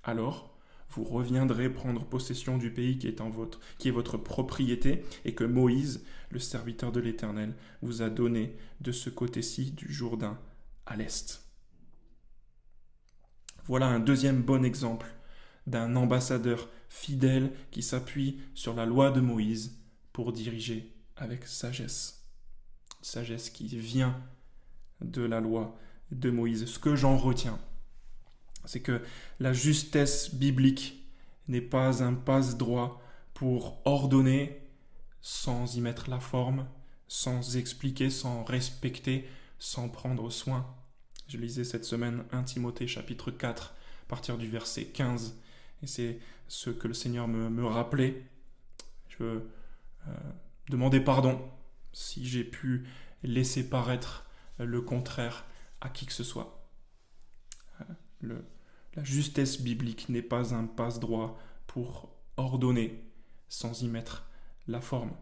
Alors, 0.05 0.55
vous 0.91 1.05
reviendrez 1.05 1.71
prendre 1.71 2.05
possession 2.05 2.59
du 2.59 2.71
pays 2.71 2.99
qui 2.99 3.07
est 3.07 3.21
en 3.21 3.31
votre, 3.31 3.61
qui 3.79 3.89
est 3.89 3.93
votre 3.93 4.19
propriété, 4.19 5.03
et 5.25 5.35
que 5.35 5.45
Moïse, 5.45 6.05
le 6.31 6.39
serviteur 6.39 6.93
de 6.93 7.01
l'Éternel, 7.01 7.55
vous 7.81 8.03
a 8.03 8.11
donné 8.11 8.55
de 8.81 8.93
ce 8.93 9.09
côté-ci 9.09 9.71
du 9.71 9.91
Jourdain 9.91 10.39
à 10.85 10.97
l'est. 10.97 11.43
Voilà 13.65 13.87
un 13.87 14.01
deuxième 14.01 14.43
bon 14.43 14.65
exemple 14.65 15.07
d'un 15.67 15.97
ambassadeur 15.97 16.69
fidèle 16.89 17.53
qui 17.71 17.83
s'appuie 17.83 18.41
sur 18.55 18.75
la 18.75 18.85
loi 18.85 19.11
de 19.11 19.21
Moïse 19.21 19.79
pour 20.13 20.33
diriger 20.33 20.93
avec 21.21 21.47
sagesse. 21.47 22.25
Sagesse 23.03 23.51
qui 23.51 23.69
vient 23.69 24.21
de 25.01 25.23
la 25.23 25.41
loi 25.41 25.79
de 26.11 26.31
Moïse. 26.31 26.65
Ce 26.67 26.79
que 26.79 26.97
j'en 26.97 27.17
retiens, 27.17 27.59
c'est 28.65 28.81
que 28.81 29.01
la 29.39 29.53
justesse 29.53 30.35
biblique 30.35 31.07
n'est 31.47 31.61
pas 31.61 32.03
un 32.03 32.15
passe-droit 32.15 33.01
pour 33.35 33.81
ordonner 33.85 34.61
sans 35.21 35.77
y 35.77 35.81
mettre 35.81 36.11
la 36.11 36.21
forme, 36.21 36.67
sans 37.09 37.57
expliquer, 37.57 38.11
sans 38.11 38.45
respecter, 38.45 39.29
sans 39.59 39.89
prendre 39.89 40.31
soin. 40.31 40.67
Je 41.29 41.37
lisais 41.37 41.65
cette 41.65 41.85
semaine 41.85 42.25
1 42.33 42.43
Timothée 42.45 42.87
chapitre 42.87 43.31
4, 43.31 43.75
à 44.05 44.09
partir 44.09 44.39
du 44.39 44.49
verset 44.49 44.87
15, 44.87 45.37
et 45.83 45.87
c'est 45.87 46.19
ce 46.49 46.71
que 46.71 46.89
le 46.89 46.95
Seigneur 46.95 47.29
me, 47.29 47.65
rappelait. 47.65 48.23
Je 49.09 49.23
euh, 49.23 49.41
demander 50.71 51.01
pardon 51.01 51.41
si 51.93 52.27
j'ai 52.27 52.45
pu 52.45 52.87
laisser 53.23 53.69
paraître 53.69 54.27
le 54.59 54.81
contraire 54.81 55.45
à 55.81 55.89
qui 55.89 56.07
que 56.07 56.13
ce 56.13 56.25
soit. 56.25 56.69
Euh, 58.25 58.41
la 58.95 59.05
justesse 59.05 59.61
biblique 59.61 60.09
n'est 60.09 60.23
pas 60.23 60.55
un 60.55 60.65
passe-droit 60.67 61.39
pour 61.67 62.11
ordonner 62.37 63.05
sans 63.49 63.83
y 63.83 63.89
mettre 63.89 64.29
la 64.67 64.81
forme. 64.81 65.13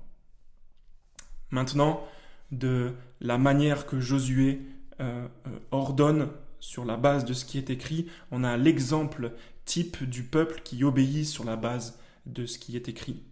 Maintenant, 1.50 2.06
de 2.50 2.94
la 3.20 3.38
manière 3.38 3.86
que 3.86 4.00
Josué 4.00 4.62
euh, 5.00 5.28
euh, 5.46 5.58
ordonne 5.70 6.30
sur 6.60 6.84
la 6.84 6.96
base 6.96 7.24
de 7.24 7.32
ce 7.34 7.44
qui 7.44 7.58
est 7.58 7.70
écrit, 7.70 8.08
on 8.30 8.42
a 8.42 8.56
l'exemple 8.56 9.32
type 9.64 10.02
du 10.04 10.24
peuple 10.24 10.60
qui 10.62 10.82
obéit 10.82 11.26
sur 11.26 11.44
la 11.44 11.56
base 11.56 11.98
de 12.26 12.46
ce 12.46 12.58
qui 12.58 12.76
est 12.76 12.88
écrit, 12.88 13.22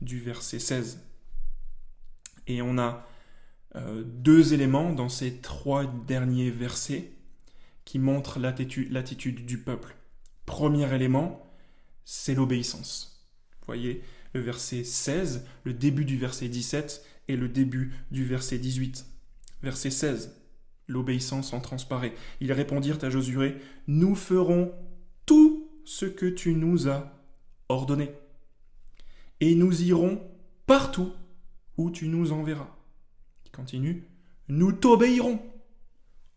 du 0.00 0.20
verset 0.20 0.58
16. 0.58 1.00
Et 2.46 2.62
on 2.62 2.78
a 2.78 3.06
euh, 3.76 4.02
deux 4.04 4.52
éléments 4.52 4.92
dans 4.92 5.08
ces 5.08 5.36
trois 5.36 5.86
derniers 5.86 6.50
versets 6.50 7.12
qui 7.84 7.98
montre 7.98 8.38
l'attitude 8.38 9.46
du 9.46 9.58
peuple. 9.58 9.94
Premier 10.46 10.92
élément, 10.94 11.46
c'est 12.04 12.34
l'obéissance. 12.34 13.28
Vous 13.60 13.66
voyez 13.66 14.02
le 14.32 14.40
verset 14.40 14.84
16, 14.84 15.46
le 15.64 15.72
début 15.72 16.04
du 16.04 16.16
verset 16.16 16.48
17 16.48 17.04
et 17.28 17.36
le 17.36 17.48
début 17.48 17.92
du 18.10 18.24
verset 18.24 18.58
18. 18.58 19.06
Verset 19.62 19.90
16, 19.90 20.36
l'obéissance 20.88 21.52
en 21.52 21.60
transparaît. 21.60 22.14
Ils 22.40 22.52
répondirent 22.52 23.02
à 23.02 23.10
Josué, 23.10 23.56
Nous 23.86 24.14
ferons 24.14 24.72
tout 25.26 25.70
ce 25.84 26.06
que 26.06 26.26
tu 26.26 26.54
nous 26.54 26.88
as 26.88 27.12
ordonné. 27.68 28.10
Et 29.40 29.54
nous 29.54 29.82
irons 29.82 30.20
partout 30.66 31.12
où 31.76 31.90
tu 31.90 32.08
nous 32.08 32.32
enverras. 32.32 32.76
Il 33.46 33.50
continue, 33.50 34.06
Nous 34.48 34.72
t'obéirons 34.72 35.40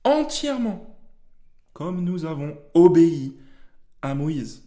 entièrement 0.04 0.94
comme 1.74 2.04
nous 2.04 2.26
avons 2.26 2.58
obéi 2.74 3.38
à 4.02 4.14
Moïse. 4.14 4.64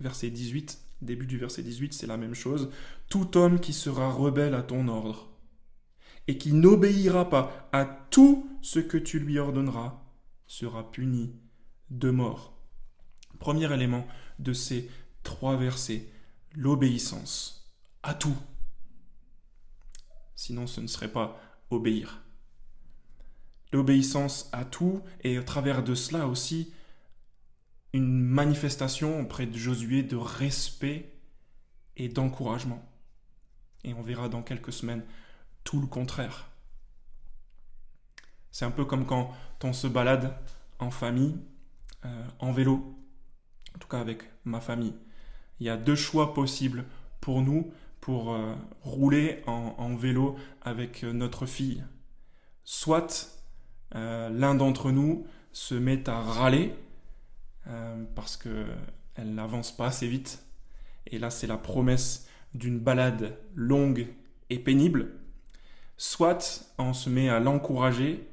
Verset 0.00 0.30
18, 0.30 0.80
début 1.02 1.26
du 1.26 1.38
verset 1.38 1.62
18, 1.62 1.92
c'est 1.92 2.06
la 2.06 2.16
même 2.16 2.34
chose. 2.34 2.70
Tout 3.08 3.36
homme 3.36 3.60
qui 3.60 3.72
sera 3.72 4.10
rebelle 4.10 4.54
à 4.54 4.62
ton 4.62 4.88
ordre 4.88 5.30
et 6.26 6.38
qui 6.38 6.52
n'obéira 6.52 7.28
pas 7.28 7.68
à 7.72 7.84
tout 7.84 8.48
ce 8.62 8.80
que 8.80 8.96
tu 8.96 9.18
lui 9.18 9.38
ordonneras 9.38 10.02
sera 10.46 10.90
puni 10.90 11.34
de 11.90 12.10
mort. 12.10 12.58
Premier 13.38 13.72
élément 13.72 14.06
de 14.38 14.52
ces 14.52 14.88
trois 15.22 15.56
versets, 15.56 16.08
l'obéissance 16.54 17.70
à 18.02 18.14
tout. 18.14 18.36
Sinon 20.34 20.66
ce 20.66 20.80
ne 20.80 20.86
serait 20.86 21.12
pas 21.12 21.40
obéir 21.70 22.24
l'obéissance 23.74 24.48
à 24.52 24.64
tout 24.64 25.02
et 25.22 25.36
au 25.36 25.42
travers 25.42 25.82
de 25.82 25.96
cela 25.96 26.28
aussi 26.28 26.72
une 27.92 28.20
manifestation 28.20 29.20
auprès 29.20 29.46
de 29.46 29.58
Josué 29.58 30.04
de 30.04 30.14
respect 30.14 31.12
et 31.96 32.08
d'encouragement. 32.08 32.88
Et 33.82 33.92
on 33.94 34.02
verra 34.02 34.28
dans 34.28 34.42
quelques 34.42 34.72
semaines 34.72 35.04
tout 35.64 35.80
le 35.80 35.88
contraire. 35.88 36.50
C'est 38.52 38.64
un 38.64 38.70
peu 38.70 38.84
comme 38.84 39.06
quand 39.06 39.34
on 39.64 39.72
se 39.72 39.88
balade 39.88 40.36
en 40.78 40.92
famille, 40.92 41.36
euh, 42.04 42.28
en 42.38 42.52
vélo, 42.52 42.96
en 43.74 43.78
tout 43.78 43.88
cas 43.88 43.98
avec 43.98 44.22
ma 44.44 44.60
famille. 44.60 44.94
Il 45.60 45.66
y 45.66 45.70
a 45.70 45.76
deux 45.76 45.96
choix 45.96 46.34
possibles 46.34 46.84
pour 47.20 47.42
nous 47.42 47.72
pour 48.04 48.34
euh, 48.34 48.54
rouler 48.82 49.42
en, 49.46 49.96
vélo 49.96 50.36
avec 50.60 51.04
notre 51.04 51.46
fille. 51.46 51.82
Soit 52.62 53.30
euh, 53.94 54.28
l'un 54.28 54.54
d'entre 54.54 54.90
nous 54.90 55.26
se 55.52 55.74
met 55.74 56.06
à 56.06 56.20
râler 56.20 56.74
euh, 57.66 58.04
parce 58.14 58.36
qu'elle 58.36 59.34
n'avance 59.34 59.74
pas 59.74 59.86
assez 59.86 60.06
vite. 60.06 60.44
Et 61.06 61.18
là, 61.18 61.30
c'est 61.30 61.46
la 61.46 61.56
promesse 61.56 62.28
d'une 62.52 62.78
balade 62.78 63.38
longue 63.54 64.08
et 64.50 64.58
pénible. 64.58 65.12
Soit 65.96 66.70
on 66.76 66.92
se 66.92 67.08
met 67.08 67.30
à 67.30 67.40
l'encourager, 67.40 68.28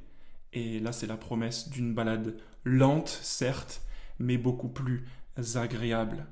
et 0.52 0.80
là, 0.80 0.92
c'est 0.92 1.06
la 1.06 1.16
promesse 1.16 1.70
d'une 1.70 1.94
balade 1.94 2.36
lente, 2.64 3.08
certes, 3.08 3.80
mais 4.18 4.36
beaucoup 4.36 4.68
plus 4.68 5.06
agréable. 5.54 6.26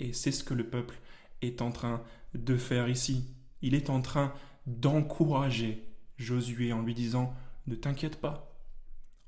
Et 0.00 0.12
c'est 0.12 0.32
ce 0.32 0.42
que 0.42 0.54
le 0.54 0.68
peuple 0.68 0.98
est 1.42 1.62
en 1.62 1.70
train 1.70 2.02
de 2.34 2.56
faire 2.56 2.88
ici. 2.88 3.36
Il 3.62 3.74
est 3.74 3.90
en 3.90 4.00
train 4.00 4.32
d'encourager 4.66 5.86
Josué 6.16 6.72
en 6.72 6.82
lui 6.82 6.94
disant 6.94 7.34
Ne 7.66 7.74
t'inquiète 7.74 8.20
pas, 8.20 8.54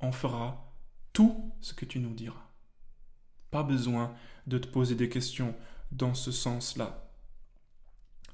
on 0.01 0.13
fera 0.13 0.75
tout 1.13 1.53
ce 1.61 1.75
que 1.75 1.85
tu 1.85 2.01
nous 2.01 2.15
diras. 2.15 2.51
Pas 3.51 3.63
besoin 3.63 4.15
de 4.47 4.59
te 4.59 4.67
poser 4.67 4.95
des 4.95 5.09
questions 5.09 5.55
dans 5.91 6.15
ce 6.15 6.33
sens-là. 6.33 7.11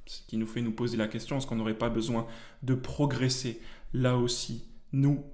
Ce 0.06 0.22
qui 0.26 0.36
nous 0.36 0.46
fait 0.46 0.62
nous 0.62 0.72
poser 0.72 0.96
la 0.96 1.08
question, 1.08 1.36
est-ce 1.36 1.46
qu'on 1.46 1.56
n'aurait 1.56 1.76
pas 1.76 1.90
besoin 1.90 2.26
de 2.62 2.74
progresser 2.74 3.60
là 3.92 4.16
aussi, 4.16 4.64
nous, 4.92 5.24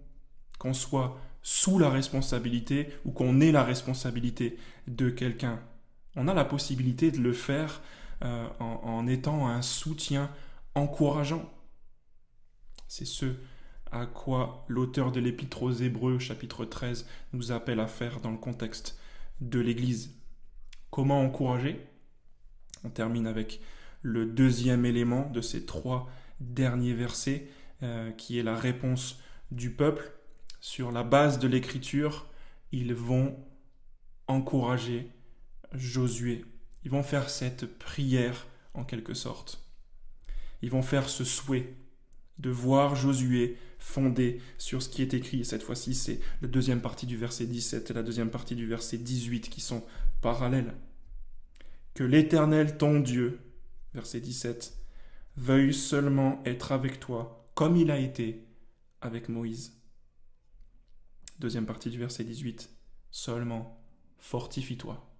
qu'on 0.59 0.75
soit 0.75 1.19
sous 1.43 1.79
la 1.79 1.90
responsabilité 1.90 2.88
ou 3.05 3.12
qu'on 3.12 3.40
ait 3.40 3.53
la 3.53 3.62
responsabilité 3.62 4.59
de 4.88 5.11
quelqu'un? 5.11 5.62
On 6.16 6.29
a 6.29 6.35
la 6.35 6.44
possibilité 6.44 7.11
de 7.11 7.18
le 7.18 7.33
faire 7.33 7.83
euh, 8.22 8.46
en, 8.61 9.07
étant 9.07 9.48
un 9.48 9.62
soutien 9.62 10.31
encourageant. 10.74 11.50
C'est 12.87 13.05
ce 13.05 13.35
à 13.90 14.07
quoi 14.07 14.64
l'auteur 14.68 15.12
de 15.12 15.20
l'Épître 15.20 15.62
aux 15.62 15.72
Hébreux, 15.72 16.18
chapitre 16.18 16.64
13, 16.64 17.07
nous 17.33 17.53
appelle 17.53 17.81
à 17.81 17.87
faire 17.87 18.20
dans 18.20 18.31
le 18.31 18.38
contexte 18.38 18.98
de 19.40 19.61
l'Église. 19.61 20.14
Comment 20.90 21.20
encourager? 21.20 21.87
On 22.83 22.90
termine 22.90 23.27
avec 23.27 23.61
le 24.03 24.27
deuxième 24.27 24.85
élément 24.85 25.31
de 25.31 25.40
ces 25.40 25.64
trois 25.64 26.09
derniers 26.40 26.94
versets, 26.94 27.48
euh, 27.83 28.11
qui 28.12 28.38
est 28.38 28.42
la 28.42 28.57
réponse 28.57 29.18
du 29.50 29.70
peuple. 29.70 30.12
Sur 30.61 30.90
la 30.90 31.03
base 31.03 31.38
de 31.38 31.48
l'Écriture, 31.48 32.27
ils 32.72 32.94
vont 32.94 33.37
encourager 34.27 35.11
Josué. 35.75 36.45
Ils 36.85 36.91
vont 36.91 37.03
faire 37.03 37.31
cette 37.31 37.67
prière 37.79 38.47
en 38.75 38.85
quelque 38.85 39.15
sorte. 39.15 39.65
Ils 40.63 40.71
vont 40.71 40.83
faire 40.83 41.09
ce 41.09 41.25
souhait 41.25 41.75
de 42.39 42.51
voir 42.51 42.97
Josué 42.97 43.59
fondé 43.79 44.41
sur 44.59 44.83
ce 44.83 44.89
qui 44.89 45.03
est 45.03 45.15
écrit. 45.15 45.45
cette 45.45 45.63
fois-ci, 45.63 45.95
c'est 45.95 46.21
la 46.41 46.49
deuxième 46.49 46.81
partie 46.81 47.07
du 47.07 47.17
verset 47.17 47.47
17 47.47 47.91
et 47.91 47.95
la 47.95 48.03
deuxième 48.03 48.31
partie 48.31 48.57
du 48.57 48.67
verset 48.67 48.99
18 48.99 49.51
qui 49.51 49.61
sont 49.61 49.85
parallèles. 50.21 50.75
Que 51.93 52.03
l'Éternel, 52.03 52.77
ton 52.77 52.99
Dieu, 53.01 53.41
verset 53.93 54.21
17, 54.21 54.77
veuille 55.37 55.75
seulement 55.75 56.43
être 56.45 56.73
avec 56.73 56.99
toi 56.99 57.47
comme 57.55 57.77
il 57.77 57.91
a 57.91 57.99
été 57.99 58.45
avec 59.01 59.29
Moïse. 59.29 59.75
Deuxième 61.39 61.67
partie 61.67 61.91
du 61.91 61.99
verset 61.99 62.25
18, 62.25 62.71
seulement 63.11 63.81
fortifie-toi 64.19 65.13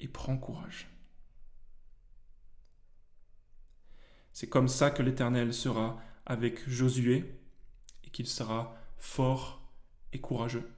et 0.00 0.08
prends 0.08 0.36
courage. 0.36 0.88
C'est 4.32 4.48
comme 4.48 4.68
ça 4.68 4.90
que 4.90 5.02
l'Éternel 5.02 5.52
sera 5.52 6.00
avec 6.24 6.68
Josué 6.68 7.24
et 8.04 8.10
qu'il 8.10 8.26
sera 8.26 8.76
fort 8.98 9.60
et 10.12 10.20
courageux. 10.20 10.68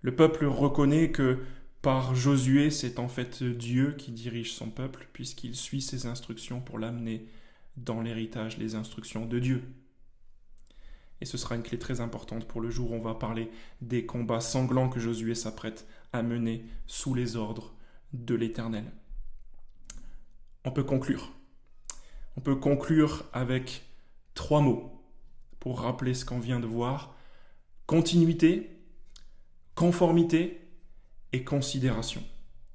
Le 0.00 0.14
peuple 0.14 0.46
reconnaît 0.46 1.10
que 1.10 1.44
par 1.82 2.14
Josué, 2.14 2.70
c'est 2.70 2.98
en 2.98 3.08
fait 3.08 3.42
Dieu 3.44 3.92
qui 3.92 4.10
dirige 4.10 4.52
son 4.52 4.70
peuple, 4.70 5.08
puisqu'il 5.12 5.54
suit 5.54 5.80
ses 5.80 6.06
instructions 6.06 6.60
pour 6.60 6.78
l'amener 6.78 7.26
dans 7.76 8.00
l'héritage, 8.00 8.58
les 8.58 8.74
instructions 8.74 9.26
de 9.26 9.38
Dieu. 9.38 9.62
Et 11.20 11.24
ce 11.24 11.36
sera 11.36 11.56
une 11.56 11.62
clé 11.62 11.78
très 11.78 12.00
importante 12.00 12.46
pour 12.46 12.60
le 12.60 12.70
jour 12.70 12.92
où 12.92 12.94
on 12.94 13.00
va 13.00 13.14
parler 13.14 13.50
des 13.80 14.06
combats 14.06 14.40
sanglants 14.40 14.88
que 14.88 15.00
Josué 15.00 15.34
s'apprête 15.34 15.86
à 16.12 16.22
mener 16.22 16.64
sous 16.86 17.14
les 17.14 17.36
ordres 17.36 17.74
de 18.12 18.34
l'Éternel. 18.34 18.84
On 20.64 20.70
peut 20.70 20.84
conclure 20.84 21.32
on 22.38 22.40
peut 22.40 22.54
conclure 22.54 23.24
avec 23.32 23.82
trois 24.34 24.60
mots 24.60 24.92
pour 25.58 25.80
rappeler 25.80 26.14
ce 26.14 26.24
qu'on 26.24 26.38
vient 26.38 26.60
de 26.60 26.68
voir. 26.68 27.16
Continuité, 27.86 28.70
conformité 29.74 30.60
et 31.32 31.42
considération. 31.42 32.22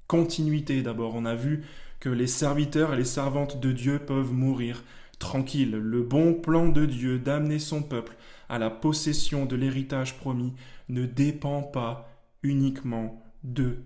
Continuité 0.07 0.81
d'abord, 0.81 1.15
on 1.15 1.23
a 1.23 1.35
vu 1.35 1.63
que 2.01 2.09
les 2.09 2.27
serviteurs 2.27 2.93
et 2.93 2.97
les 2.97 3.05
servantes 3.05 3.61
de 3.61 3.71
Dieu 3.71 3.99
peuvent 3.99 4.33
mourir 4.33 4.83
tranquilles. 5.17 5.71
Le 5.71 6.03
bon 6.03 6.33
plan 6.33 6.67
de 6.67 6.85
Dieu 6.85 7.17
d'amener 7.17 7.57
son 7.57 7.83
peuple 7.83 8.17
à 8.49 8.59
la 8.59 8.69
possession 8.69 9.45
de 9.45 9.55
l'héritage 9.55 10.17
promis 10.17 10.51
ne 10.89 11.05
dépend 11.05 11.61
pas 11.61 12.11
uniquement 12.43 13.22
d'eux. 13.43 13.85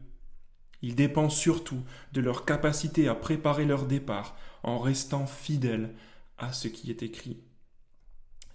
Il 0.81 0.95
dépend 0.95 1.29
surtout 1.29 1.83
de 2.13 2.21
leur 2.21 2.45
capacité 2.45 3.07
à 3.07 3.15
préparer 3.15 3.65
leur 3.65 3.85
départ 3.85 4.37
en 4.63 4.79
restant 4.79 5.25
fidèle 5.25 5.93
à 6.37 6.53
ce 6.53 6.67
qui 6.67 6.91
est 6.91 7.03
écrit. 7.03 7.41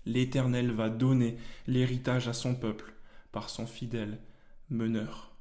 L'Éternel 0.07 0.73
va 0.73 0.89
donner 0.89 1.37
l'héritage 1.67 2.29
à 2.29 2.33
son 2.33 2.55
peuple 2.55 2.95
par 3.31 3.51
son 3.51 3.67
fidèle 3.67 4.19
meneur. 4.71 5.33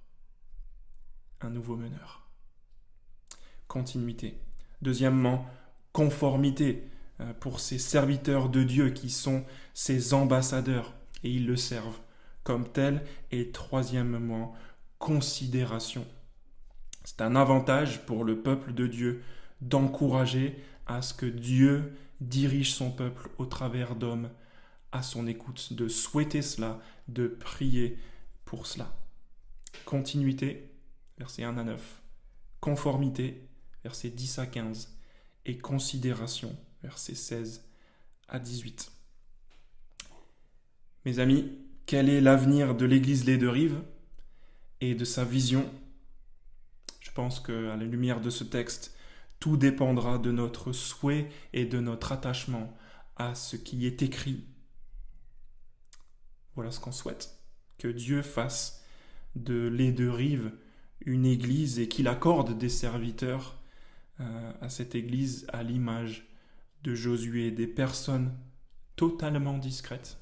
Un 1.42 1.50
nouveau 1.50 1.76
meneur. 1.76 2.28
Continuité. 3.68 4.40
Deuxièmement, 4.82 5.48
conformité 5.94 6.84
euh, 7.20 7.34
pour 7.40 7.60
ces 7.60 7.80
serviteurs 7.80 8.50
de 8.50 8.64
Dieu 8.64 8.90
qui 8.92 9.10
sont 9.10 9.46
ses 9.74 10.14
ambassadeurs 10.14 10.94
et 11.24 11.32
ils 11.32 11.48
le 11.48 11.56
servent 11.56 12.00
comme 12.44 12.72
tel. 12.72 13.04
Et 13.32 13.52
troisièmement, 13.52 14.54
considération. 15.02 16.06
C'est 17.04 17.22
un 17.22 17.36
avantage 17.36 18.06
pour 18.06 18.24
le 18.24 18.42
peuple 18.44 18.72
de 18.74 18.86
Dieu 18.86 19.24
d'encourager 19.60 20.64
à 20.86 21.02
ce 21.02 21.16
que 21.16 21.26
Dieu 21.26 21.98
dirige 22.22 22.74
son 22.74 22.92
peuple 22.92 23.30
au 23.40 23.48
travers 23.48 23.96
d'hommes 23.96 24.30
à 24.92 25.02
son 25.02 25.26
écoute, 25.26 25.74
de 25.74 25.88
souhaiter 25.88 26.44
cela, 26.44 26.80
de 27.08 27.28
prier 27.28 27.98
pour 28.46 28.68
cela. 28.68 28.96
Continuité, 29.86 30.70
versets 31.18 31.44
1 31.44 31.58
à 31.58 31.64
9. 31.64 32.02
Conformité, 32.60 33.48
versets 33.84 34.12
10 34.12 34.38
à 34.38 34.46
15. 34.46 34.96
Et 35.48 35.58
considération, 35.58 36.56
versets 36.84 37.16
16 37.16 37.66
à 38.28 38.38
18. 38.38 38.92
Mes 41.06 41.18
amis, 41.18 41.58
quel 41.88 42.08
est 42.08 42.22
l'avenir 42.22 42.76
de 42.76 42.86
l'Église 42.86 43.26
Les 43.26 43.40
Deux 43.40 43.50
Rives? 43.50 43.82
Et 44.82 44.96
de 44.96 45.06
sa 45.06 45.24
vision 45.24 45.70
Je 47.00 47.12
pense 47.12 47.40
qu'à 47.40 47.54
la 47.54 47.86
lumière 47.86 48.22
de 48.22 48.30
ce 48.30 48.44
texte, 48.44 48.96
tout 49.40 49.58
dépendra 49.58 50.18
de 50.18 50.32
notre 50.32 50.74
souhait 50.74 51.30
et 51.54 51.66
de 51.66 51.80
notre 51.80 52.12
attachement 52.12 52.76
à 53.16 53.36
ce 53.36 53.56
qui 53.56 53.86
est 53.86 54.02
écrit. 54.02 54.44
Voilà 56.56 56.72
ce 56.72 56.80
qu'on 56.80 56.92
souhaite. 56.92 57.40
Que 57.78 57.88
Dieu 57.88 58.22
fasse 58.22 58.84
de 59.36 59.68
les 59.68 59.92
deux 59.92 60.12
rives 60.12 60.52
une 61.06 61.26
église 61.26 61.80
et 61.80 61.88
qu'il 61.88 62.08
accorde 62.08 62.58
des 62.58 62.70
serviteurs 62.70 63.58
euh, 64.20 64.54
à 64.62 64.70
cette 64.70 64.96
église 64.96 65.46
à 65.50 65.64
l'image 65.64 66.28
de 66.84 66.94
Josué, 66.94 67.52
des 67.52 67.68
personnes 67.68 68.38
totalement 68.96 69.58
discrètes, 69.58 70.20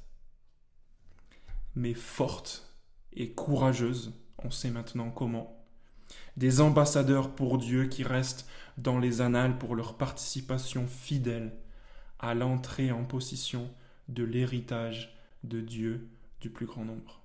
mais 1.75 1.93
fortes 1.93 2.73
et 3.13 3.31
courageuses. 3.31 4.13
On 4.43 4.51
sait 4.51 4.71
maintenant 4.71 5.09
comment 5.09 5.55
des 6.37 6.61
ambassadeurs 6.61 7.35
pour 7.35 7.57
Dieu 7.57 7.85
qui 7.85 8.03
restent 8.03 8.47
dans 8.77 8.97
les 8.97 9.21
annales 9.21 9.57
pour 9.57 9.75
leur 9.75 9.95
participation 9.97 10.87
fidèle 10.87 11.53
à 12.19 12.33
l'entrée 12.33 12.91
en 12.91 13.03
possession 13.03 13.69
de 14.07 14.23
l'héritage 14.23 15.15
de 15.43 15.61
Dieu 15.61 16.07
du 16.41 16.49
plus 16.49 16.65
grand 16.65 16.85
nombre. 16.85 17.21